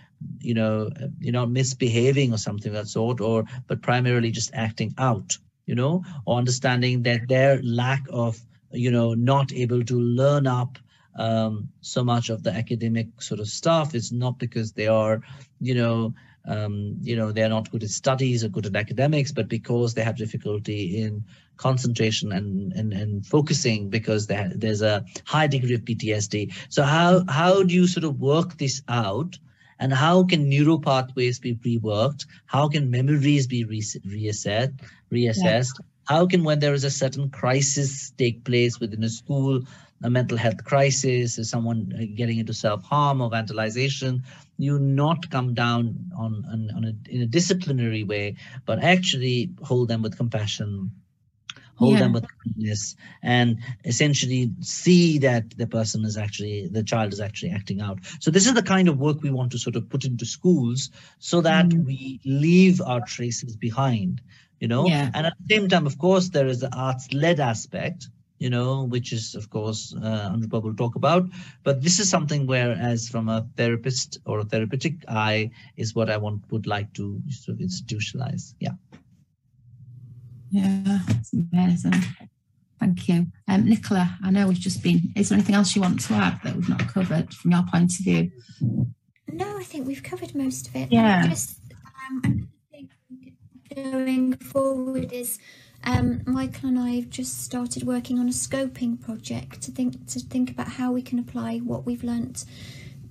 [0.40, 0.90] you know
[1.20, 5.36] you know misbehaving or something of that sort or but primarily just acting out
[5.66, 8.40] you know or understanding that their lack of
[8.72, 10.78] you know not able to learn up
[11.18, 15.20] um, so much of the academic sort of stuff is not because they are
[15.60, 16.14] you know
[16.46, 20.02] um, you know they're not good at studies or good at academics but because they
[20.02, 21.24] have difficulty in
[21.56, 27.24] concentration and and, and focusing because there, there's a high degree of ptsd so how
[27.28, 29.38] how do you sort of work this out?
[29.78, 32.26] And how can neural pathways be reworked?
[32.46, 34.78] How can memories be re- reassessed?
[35.10, 39.62] Reassessed how can when there is a certain crisis take place within a school
[40.02, 44.20] a mental health crisis someone uh, getting into self-harm or vandalization
[44.58, 48.34] you not come down on, on, on a, in a disciplinary way
[48.66, 50.90] but actually hold them with compassion
[51.82, 57.20] hold them with kindness and essentially see that the person is actually the child is
[57.20, 57.98] actually acting out.
[58.20, 60.90] So this is the kind of work we want to sort of put into schools
[61.18, 61.84] so that Mm.
[61.86, 64.20] we leave our traces behind
[64.62, 64.86] you know?
[64.86, 65.10] Yeah.
[65.14, 68.08] and at the same time of course there is the arts led aspect
[68.38, 71.24] you know which is of course uh, will talk about.
[71.64, 76.10] But this is something where as from a therapist or a therapeutic eye is what
[76.10, 78.54] i want would like to sort of institutionalize.
[78.60, 78.74] Yeah
[80.52, 81.94] Yeah, it's amazing.
[82.78, 83.26] Thank you.
[83.48, 86.40] Um, Nicola, I know we've just been, is there anything else you want to add
[86.44, 88.30] that we've not covered from your point of view?
[89.28, 90.92] No, I think we've covered most of it.
[90.92, 91.26] Yeah.
[91.26, 91.58] Just
[92.10, 92.90] um, I think
[93.74, 95.38] going forward is
[95.84, 100.20] um, Michael and I have just started working on a scoping project to think to
[100.20, 102.44] think about how we can apply what we've learnt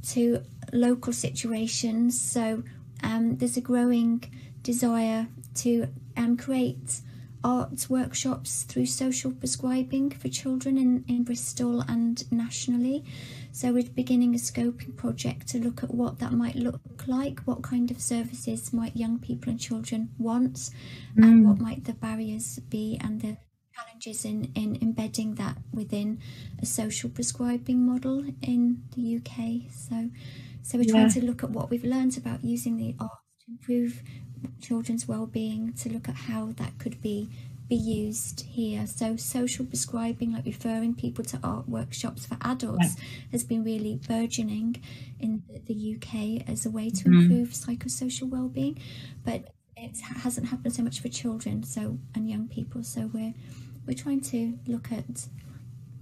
[0.09, 2.21] to local situations.
[2.21, 2.63] So
[3.03, 4.23] um, there's a growing
[4.61, 7.01] desire to um, create
[7.43, 13.03] arts workshops through social prescribing for children in, in Bristol and nationally.
[13.51, 17.61] So we're beginning a scoping project to look at what that might look like, what
[17.61, 20.69] kind of services might young people and children want,
[21.15, 21.47] and mm.
[21.47, 23.37] what might the barriers be and the
[23.75, 26.19] challenges in, in embedding that within
[26.61, 29.71] a social prescribing model in the UK.
[29.71, 30.09] So
[30.63, 33.15] so we're trying to look at what we've learned about using the arts
[33.45, 34.03] to improve
[34.61, 37.29] children's well-being, to look at how that could be
[37.71, 38.85] be used here.
[38.85, 42.97] So social prescribing, like referring people to art workshops for adults,
[43.31, 44.83] has been really burgeoning
[45.21, 47.21] in the- UK as a way to mm-hmm.
[47.21, 48.77] improve psychosocial well-being,
[49.23, 52.83] but it hasn't happened so much for children, so and young people.
[52.83, 53.33] So we're
[53.87, 55.27] we're trying to look at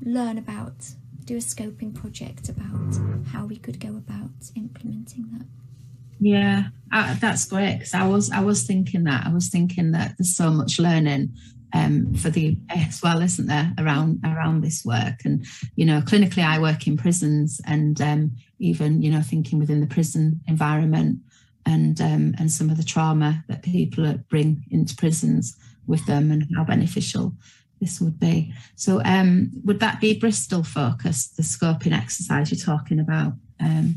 [0.01, 2.97] learn about do a scoping project about
[3.31, 5.45] how we could go about implementing that.
[6.19, 10.15] Yeah, uh, that's great because I was I was thinking that I was thinking that
[10.17, 11.33] there's so much learning
[11.73, 15.23] um, for the as well, isn't there, around around this work?
[15.23, 15.45] And
[15.75, 19.87] you know, clinically, I work in prisons, and um, even you know, thinking within the
[19.87, 21.19] prison environment,
[21.65, 25.55] and um, and some of the trauma that people bring into prisons
[25.87, 27.33] with them, and how beneficial
[27.79, 28.53] this would be.
[28.75, 33.33] So, um, would that be Bristol focused, the scoping exercise you're talking about?
[33.59, 33.95] Um,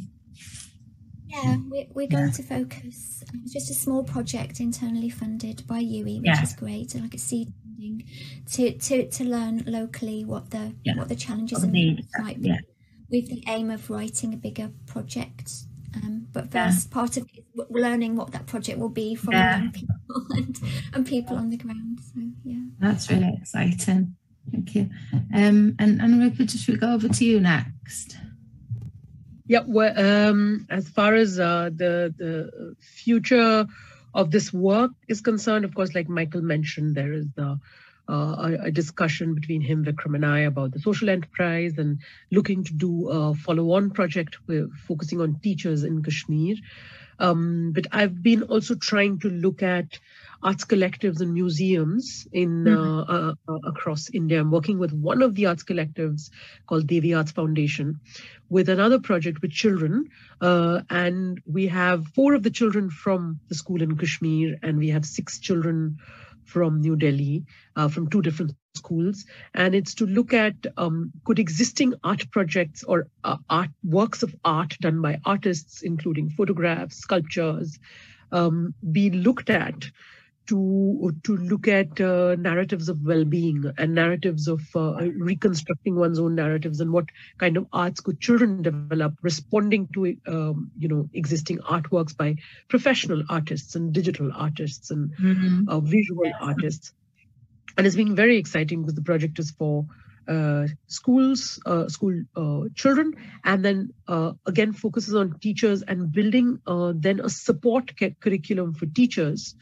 [1.32, 2.30] Yeah, we're, we're going Yeah.
[2.32, 3.24] to focus.
[3.32, 6.42] um, It's just a small project internally funded by UWE, which Yeah.
[6.42, 8.04] is great, And like a seed funding
[8.52, 10.96] to, to, to learn locally what the Yeah.
[10.96, 12.48] what the challenges the and needs might be.
[12.48, 12.60] yeah.
[13.10, 15.50] with the aim of writing a bigger project.
[15.94, 19.70] Um, but first, part of it is learning what that project will be from young
[19.72, 19.96] people
[20.30, 20.58] and,
[20.94, 21.98] and people on the ground.
[22.00, 24.16] So yeah, that's really exciting.
[24.50, 24.88] Thank you.
[25.34, 28.16] Um, and and we could just go over to you next.
[29.46, 33.66] Yeah, well, um, as far as uh, the the future
[34.14, 37.58] of this work is concerned, of course, like Michael mentioned, there is the
[38.08, 42.64] uh, a, a, discussion between him, Vikram, and I about the social enterprise and looking
[42.64, 44.36] to do a follow-on project
[44.88, 46.56] focusing on teachers in Kashmir.
[47.18, 49.98] Um, but I've been also trying to look at
[50.42, 53.10] arts collectives and museums in mm-hmm.
[53.10, 54.40] uh, uh, across India.
[54.40, 56.30] I'm working with one of the arts collectives
[56.66, 58.00] called Devi Arts Foundation,
[58.48, 60.08] with another project with children,
[60.40, 64.88] uh, and we have four of the children from the school in Kashmir, and we
[64.88, 65.98] have six children
[66.44, 67.44] from New Delhi,
[67.76, 69.24] uh, from two different schools,
[69.54, 74.34] and it's to look at um, could existing art projects or uh, art works of
[74.44, 77.78] art done by artists, including photographs, sculptures,
[78.32, 79.90] um, be looked at
[80.46, 86.34] to to look at uh, narratives of well-being and narratives of uh, reconstructing one's own
[86.34, 87.06] narratives and what
[87.38, 92.34] kind of arts could children develop responding to um, you know existing artworks by
[92.68, 95.68] professional artists and digital artists and mm-hmm.
[95.68, 96.92] uh, visual artists
[97.76, 99.86] and it's been very exciting because the project is for
[100.28, 103.12] uh, schools, uh, school uh, children,
[103.44, 108.86] and then uh, again focuses on teachers and building uh, then a support curriculum for
[108.86, 109.56] teachers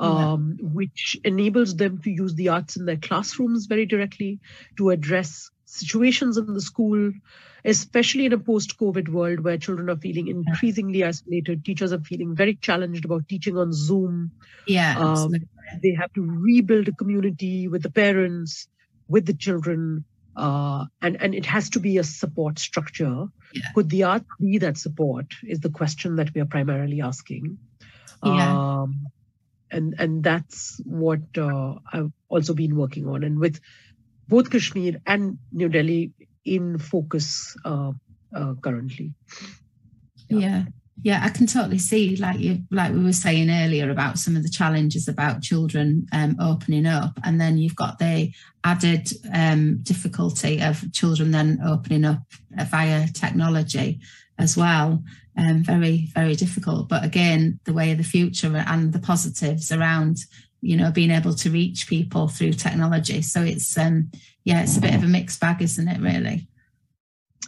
[0.00, 0.68] um, yeah.
[0.68, 4.40] which enables them to use the arts in their classrooms very directly
[4.76, 7.12] to address situations in the school,
[7.64, 11.64] especially in a post COVID world where children are feeling increasingly isolated.
[11.64, 14.32] Teachers are feeling very challenged about teaching on Zoom.
[14.66, 14.98] Yeah.
[14.98, 15.34] Um,
[15.82, 18.68] they have to rebuild a community with the parents,
[19.06, 20.04] with the children.
[20.34, 23.26] Uh, and, and it has to be a support structure.
[23.52, 23.62] Yeah.
[23.74, 25.26] Could the art be that support?
[25.46, 27.58] Is the question that we are primarily asking.
[28.24, 28.56] Yeah.
[28.56, 29.06] Um,
[29.70, 33.60] and and that's what uh, I've also been working on, and with
[34.28, 36.12] both Kashmir and New Delhi
[36.44, 37.92] in focus uh,
[38.34, 39.12] uh, currently.
[40.28, 40.38] Yeah.
[40.38, 40.64] yeah.
[41.02, 44.42] yeah, I can totally see, like you, like we were saying earlier about some of
[44.42, 50.60] the challenges about children um, opening up, and then you've got the added um, difficulty
[50.60, 52.22] of children then opening up
[52.70, 54.00] via technology
[54.40, 55.02] as well
[55.36, 56.88] um, very, very difficult.
[56.88, 60.18] But again, the way of the future and the positives around,
[60.60, 63.22] you know, being able to reach people through technology.
[63.22, 64.10] So it's, um,
[64.44, 66.46] yeah, it's a bit of a mixed bag, isn't it, really?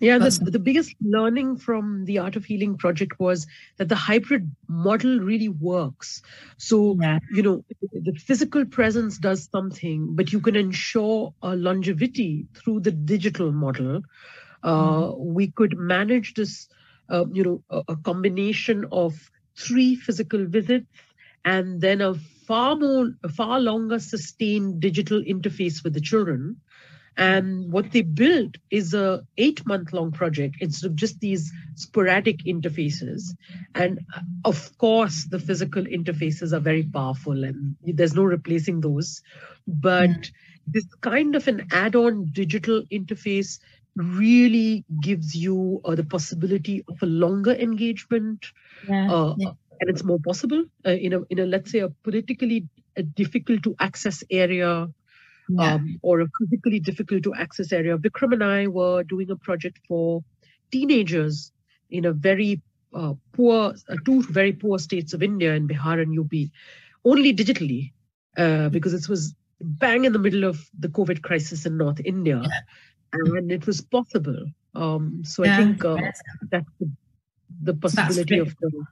[0.00, 4.50] Yeah, the, the biggest learning from the Art of Healing project was that the hybrid
[4.66, 6.22] model really works.
[6.56, 7.18] So, yeah.
[7.30, 12.90] you know, the physical presence does something, but you can ensure a longevity through the
[12.90, 14.02] digital model.
[14.64, 15.18] Uh, mm.
[15.18, 16.68] We could manage this
[17.12, 20.86] uh, you know, a, a combination of three physical visits
[21.44, 22.14] and then a
[22.46, 26.56] far more, a far longer sustained digital interface with the children.
[27.14, 32.38] And what they built is a eight month long project instead of just these sporadic
[32.44, 33.22] interfaces.
[33.74, 39.20] And uh, of course, the physical interfaces are very powerful and there's no replacing those.
[39.66, 40.30] But mm.
[40.66, 43.58] this kind of an add on digital interface
[43.96, 48.46] really gives you uh, the possibility of a longer engagement
[48.88, 49.50] yeah, uh, yeah.
[49.80, 52.66] and it's more possible uh, in a in a let's say a politically
[52.98, 54.88] uh, difficult to access area
[55.48, 55.74] yeah.
[55.74, 59.78] um, or a physically difficult to access area vikram and i were doing a project
[59.86, 60.24] for
[60.70, 61.52] teenagers
[61.90, 62.62] in a very
[62.94, 66.32] uh, poor uh, two very poor states of india in bihar and UP
[67.04, 67.92] only digitally
[68.70, 72.42] because it was bang in the middle of the covid crisis in north india
[73.12, 74.46] and it was possible.
[74.74, 75.54] Um, so yeah.
[75.54, 75.96] I think uh,
[76.50, 76.90] that's the,
[77.62, 78.84] the possibility of the.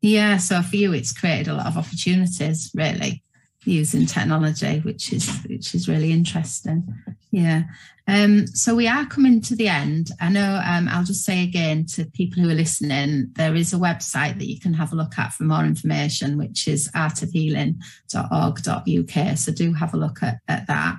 [0.00, 3.22] Yeah, so for you, it's created a lot of opportunities, really,
[3.64, 6.92] using technology, which is which is really interesting.
[7.30, 7.62] Yeah.
[8.08, 10.10] Um, so we are coming to the end.
[10.20, 13.76] I know um, I'll just say again to people who are listening, there is a
[13.76, 19.38] website that you can have a look at for more information, which is artofhealing.org.uk.
[19.38, 20.96] So do have a look at, at that.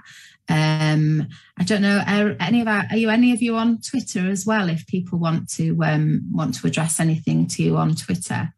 [0.49, 1.27] Um,
[1.57, 2.03] I don't know.
[2.05, 4.69] Are any of our, are you any of you on Twitter as well?
[4.69, 8.53] If people want to um, want to address anything to you on Twitter,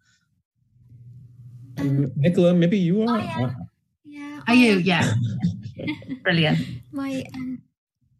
[1.77, 3.19] um, Nicola, maybe you are.
[4.03, 4.39] yeah.
[4.47, 4.77] Are you?
[4.77, 5.13] Yeah.
[6.23, 6.59] Brilliant.
[6.91, 7.61] My um,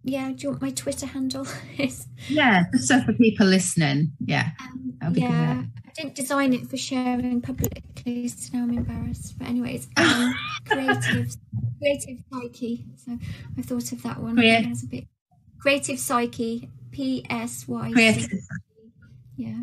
[0.04, 0.30] yeah.
[0.30, 1.48] Do you want my Twitter handle?
[2.30, 4.12] yeah, so for people listening.
[4.26, 4.52] Yeah.
[5.02, 5.64] Um, yeah.
[5.96, 9.38] Didn't design it for sharing publicly, so now I'm embarrassed.
[9.38, 10.36] But anyways, um,
[10.68, 11.36] creative,
[11.80, 12.86] creative psyche.
[12.98, 13.18] So
[13.58, 14.38] I thought of that one.
[14.38, 14.60] Yeah.
[14.60, 15.08] A bit
[15.60, 17.92] creative psyche P S Y.
[17.94, 18.40] Creative.
[19.38, 19.60] Yeah.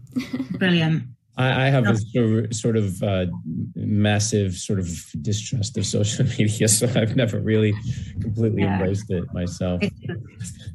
[0.58, 1.04] Brilliant.
[1.36, 3.26] I, I have a sort of, sort of uh,
[3.74, 4.88] massive sort of
[5.22, 7.72] distrust of social media, so I've never really
[8.20, 8.74] completely Yeah.
[8.74, 9.82] embraced it myself.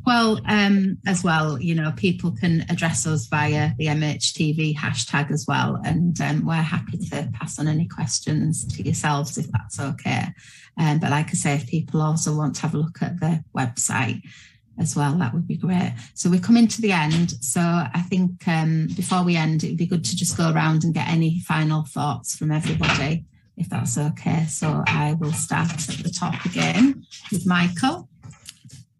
[0.05, 5.45] Well, um, as well, you know, people can address us via the MHTV hashtag as
[5.47, 10.25] well, and um, we're happy to pass on any questions to yourselves if that's okay.
[10.77, 13.43] Um, but like I say, if people also want to have a look at the
[13.55, 14.21] website
[14.79, 15.93] as well, that would be great.
[16.13, 17.31] So we're coming to the end.
[17.43, 20.93] So I think um, before we end, it'd be good to just go around and
[20.93, 23.25] get any final thoughts from everybody,
[23.57, 24.45] if that's okay.
[24.45, 28.07] So I will start at the top again with Michael.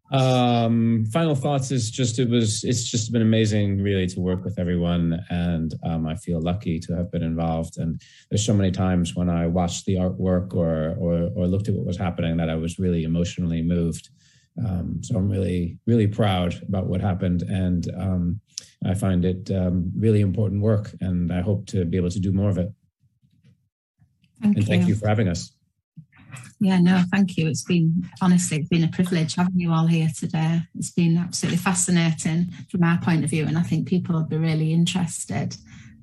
[0.10, 4.58] Um, final thoughts is just it was it's just been amazing really to work with
[4.58, 9.18] everyone and um, I feel lucky to have been involved and there's so many times
[9.18, 12.56] when I watched the artwork or or, or looked at what was happening that I
[12.56, 14.10] was really emotionally moved.
[14.66, 18.39] Um, so I'm really really proud about what happened and um,
[18.86, 22.32] I find it um, really important work and I hope to be able to do
[22.32, 22.72] more of it.
[24.41, 24.70] Thank And you.
[24.70, 25.51] thank you for having us.
[26.60, 27.47] Yeah, no, thank you.
[27.47, 30.62] It's been honestly, it's been a privilege having you all here today.
[30.76, 34.38] It's been absolutely fascinating from our point of view, and I think people will be
[34.38, 35.55] really interested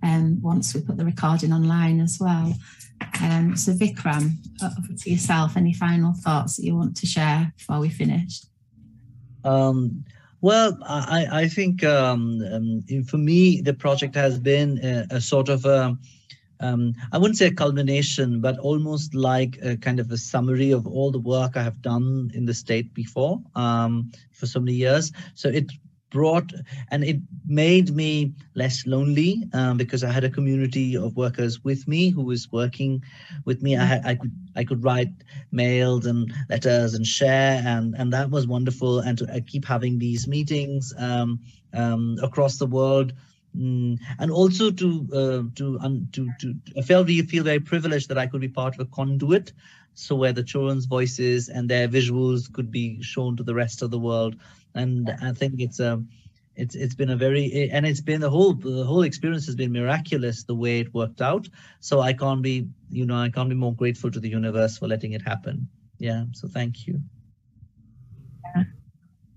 [0.03, 2.55] um, once we put the recording online as well.
[3.23, 4.33] Um, so, Vikram,
[4.63, 5.57] over to yourself.
[5.57, 8.43] Any final thoughts that you want to share before we finish?
[9.45, 10.05] Um,
[10.41, 15.49] well, I, I think um, um, for me, the project has been a, a sort
[15.49, 15.97] of a,
[16.61, 20.87] um, I wouldn't say a culmination, but almost like a kind of a summary of
[20.87, 25.13] all the work I have done in the state before um, for so many years.
[25.35, 25.73] So it
[26.15, 26.51] brought
[26.93, 31.89] and it made me less lonely um, because I had a community of workers with
[31.93, 33.03] me who was working
[33.49, 33.77] with me.
[33.77, 35.13] I I could I could write
[35.51, 39.01] mails and letters and share and and that was wonderful.
[39.07, 41.41] And to uh, keep having these meetings um,
[41.83, 43.13] um, across the world.
[43.57, 44.89] Mm, and also to
[45.21, 48.49] uh, to, um, to to I felt really feel very privileged that I could be
[48.61, 49.53] part of a conduit,
[49.95, 53.91] so where the children's voices and their visuals could be shown to the rest of
[53.91, 54.35] the world.
[54.75, 56.03] And I think it's a
[56.57, 59.73] it's it's been a very and it's been the whole the whole experience has been
[59.73, 61.49] miraculous the way it worked out.
[61.81, 64.89] So I can't be you know I can't be more grateful to the universe for
[64.89, 65.69] letting it happen.
[65.99, 66.25] Yeah.
[66.33, 67.01] So thank you.
[68.55, 68.65] Yeah.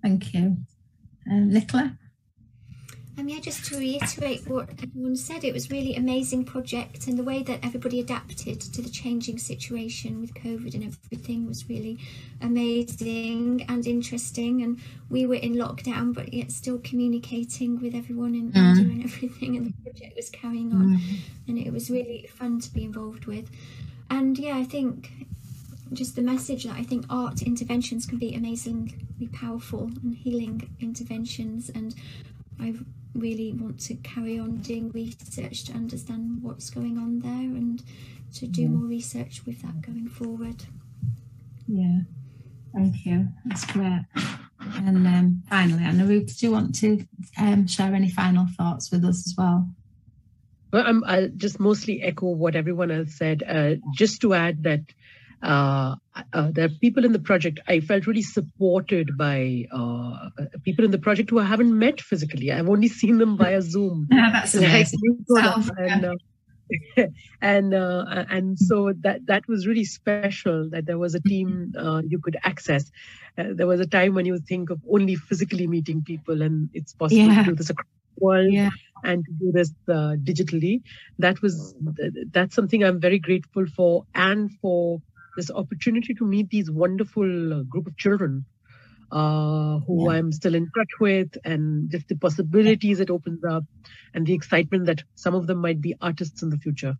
[0.01, 0.57] Thank you.
[1.29, 1.97] Um, Nicola?
[3.19, 7.23] Um, yeah, just to reiterate what everyone said, it was really amazing project, and the
[7.23, 11.97] way that everybody adapted to the changing situation with COVID and everything was really
[12.41, 14.61] amazing and interesting.
[14.61, 18.79] And we were in lockdown, but yet still communicating with everyone and Mm.
[18.79, 20.99] And everything, and the project was carrying on,
[21.47, 23.49] and it was really fun to be involved with.
[24.09, 25.11] And yeah, I think
[25.93, 31.69] just the message that I think art interventions can be amazingly powerful and healing interventions
[31.69, 31.95] and
[32.59, 32.73] I
[33.19, 37.83] really want to carry on doing research to understand what's going on there and
[38.35, 40.65] to do more research with that going forward.
[41.67, 41.99] Yeah,
[42.73, 43.27] thank you.
[43.45, 44.05] That's great.
[44.75, 47.05] And um, finally, Anarup, do you want to
[47.37, 49.69] um, share any final thoughts with us as well?
[50.71, 53.43] Well, I'm, I'll just mostly echo what everyone else said.
[53.47, 54.81] Uh, just to add that
[55.43, 55.95] uh,
[56.33, 57.59] uh, there are people in the project.
[57.67, 60.29] I felt really supported by uh,
[60.63, 62.51] people in the project who I haven't met physically.
[62.51, 64.07] I've only seen them via Zoom.
[64.11, 64.99] Yeah, that's amazing.
[65.77, 66.15] And uh,
[67.41, 72.01] and uh, and so that that was really special that there was a team uh,
[72.07, 72.89] you could access.
[73.37, 76.93] Uh, there was a time when you think of only physically meeting people, and it's
[76.93, 77.43] possible Yeah.
[77.43, 78.69] to do this across the world Yeah,
[79.03, 80.81] and to do this uh, digitally.
[81.19, 81.75] That was
[82.31, 85.01] that's something I'm very grateful for, and for
[85.37, 88.45] this opportunity to meet these wonderful uh, group of children
[89.11, 90.17] uh, who Yeah.
[90.17, 93.63] I'm still in touch with, and just the possibilities it opens up,
[94.13, 96.95] and the excitement that some of them might be artists in the future.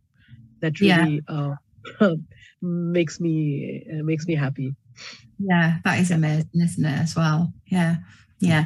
[0.62, 0.98] That Yeah.
[0.98, 1.56] really uh,
[2.62, 4.76] makes me uh, makes me happy.
[5.40, 7.00] yeah, that is amazing, isn't it?
[7.00, 7.54] As well.
[7.68, 7.98] Yeah,
[8.40, 8.66] yeah.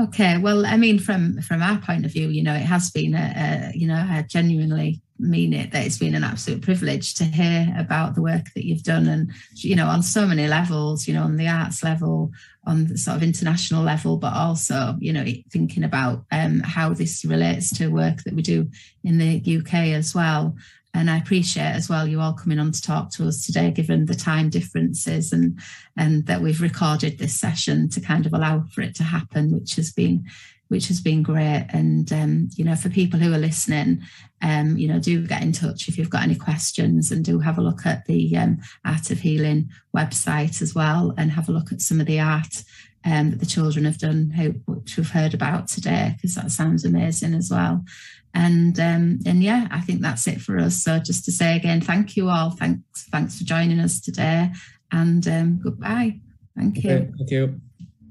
[0.00, 0.38] Okay.
[0.38, 3.70] Well, I mean, from from our point of view, you know, it has been a,
[3.72, 7.74] a you know, I genuinely mean it that it's been an absolute privilege to hear
[7.78, 11.08] about the work that you've done, and you know, on so many levels.
[11.08, 12.32] You know, on the arts level,
[12.66, 17.24] on the sort of international level, but also, you know, thinking about um, how this
[17.24, 18.70] relates to work that we do
[19.02, 20.54] in the UK as well.
[20.94, 24.04] And I appreciate as well you all coming on to talk to us today, given
[24.04, 25.58] the time differences and
[25.96, 29.76] and that we've recorded this session to kind of allow for it to happen, which
[29.76, 30.26] has been
[30.72, 31.66] which has been great.
[31.68, 34.00] And um, you know, for people who are listening,
[34.40, 37.58] um, you know, do get in touch if you've got any questions, and do have
[37.58, 41.72] a look at the um, Art of Healing website as well, and have a look
[41.72, 42.64] at some of the art
[43.04, 44.32] um, that the children have done,
[44.64, 47.84] which we've heard about today, because that sounds amazing as well.
[48.32, 50.82] And um, and yeah, I think that's it for us.
[50.82, 52.50] So just to say again, thank you all.
[52.50, 54.48] Thanks thanks for joining us today,
[54.90, 56.20] and um, goodbye.
[56.56, 56.90] Thank you.
[56.90, 57.60] Okay, thank you.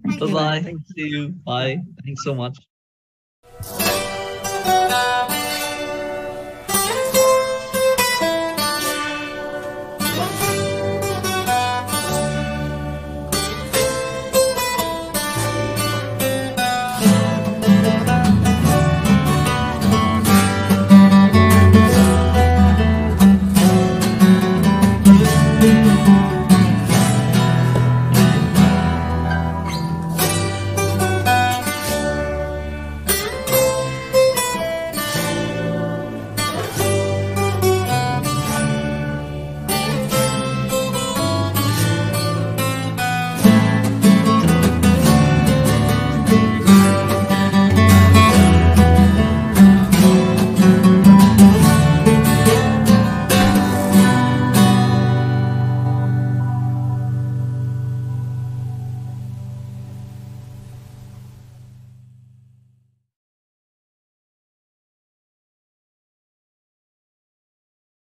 [0.03, 0.76] Bye bye.
[0.95, 1.30] See you.
[1.45, 1.82] Bye.
[2.03, 2.57] Thanks so much.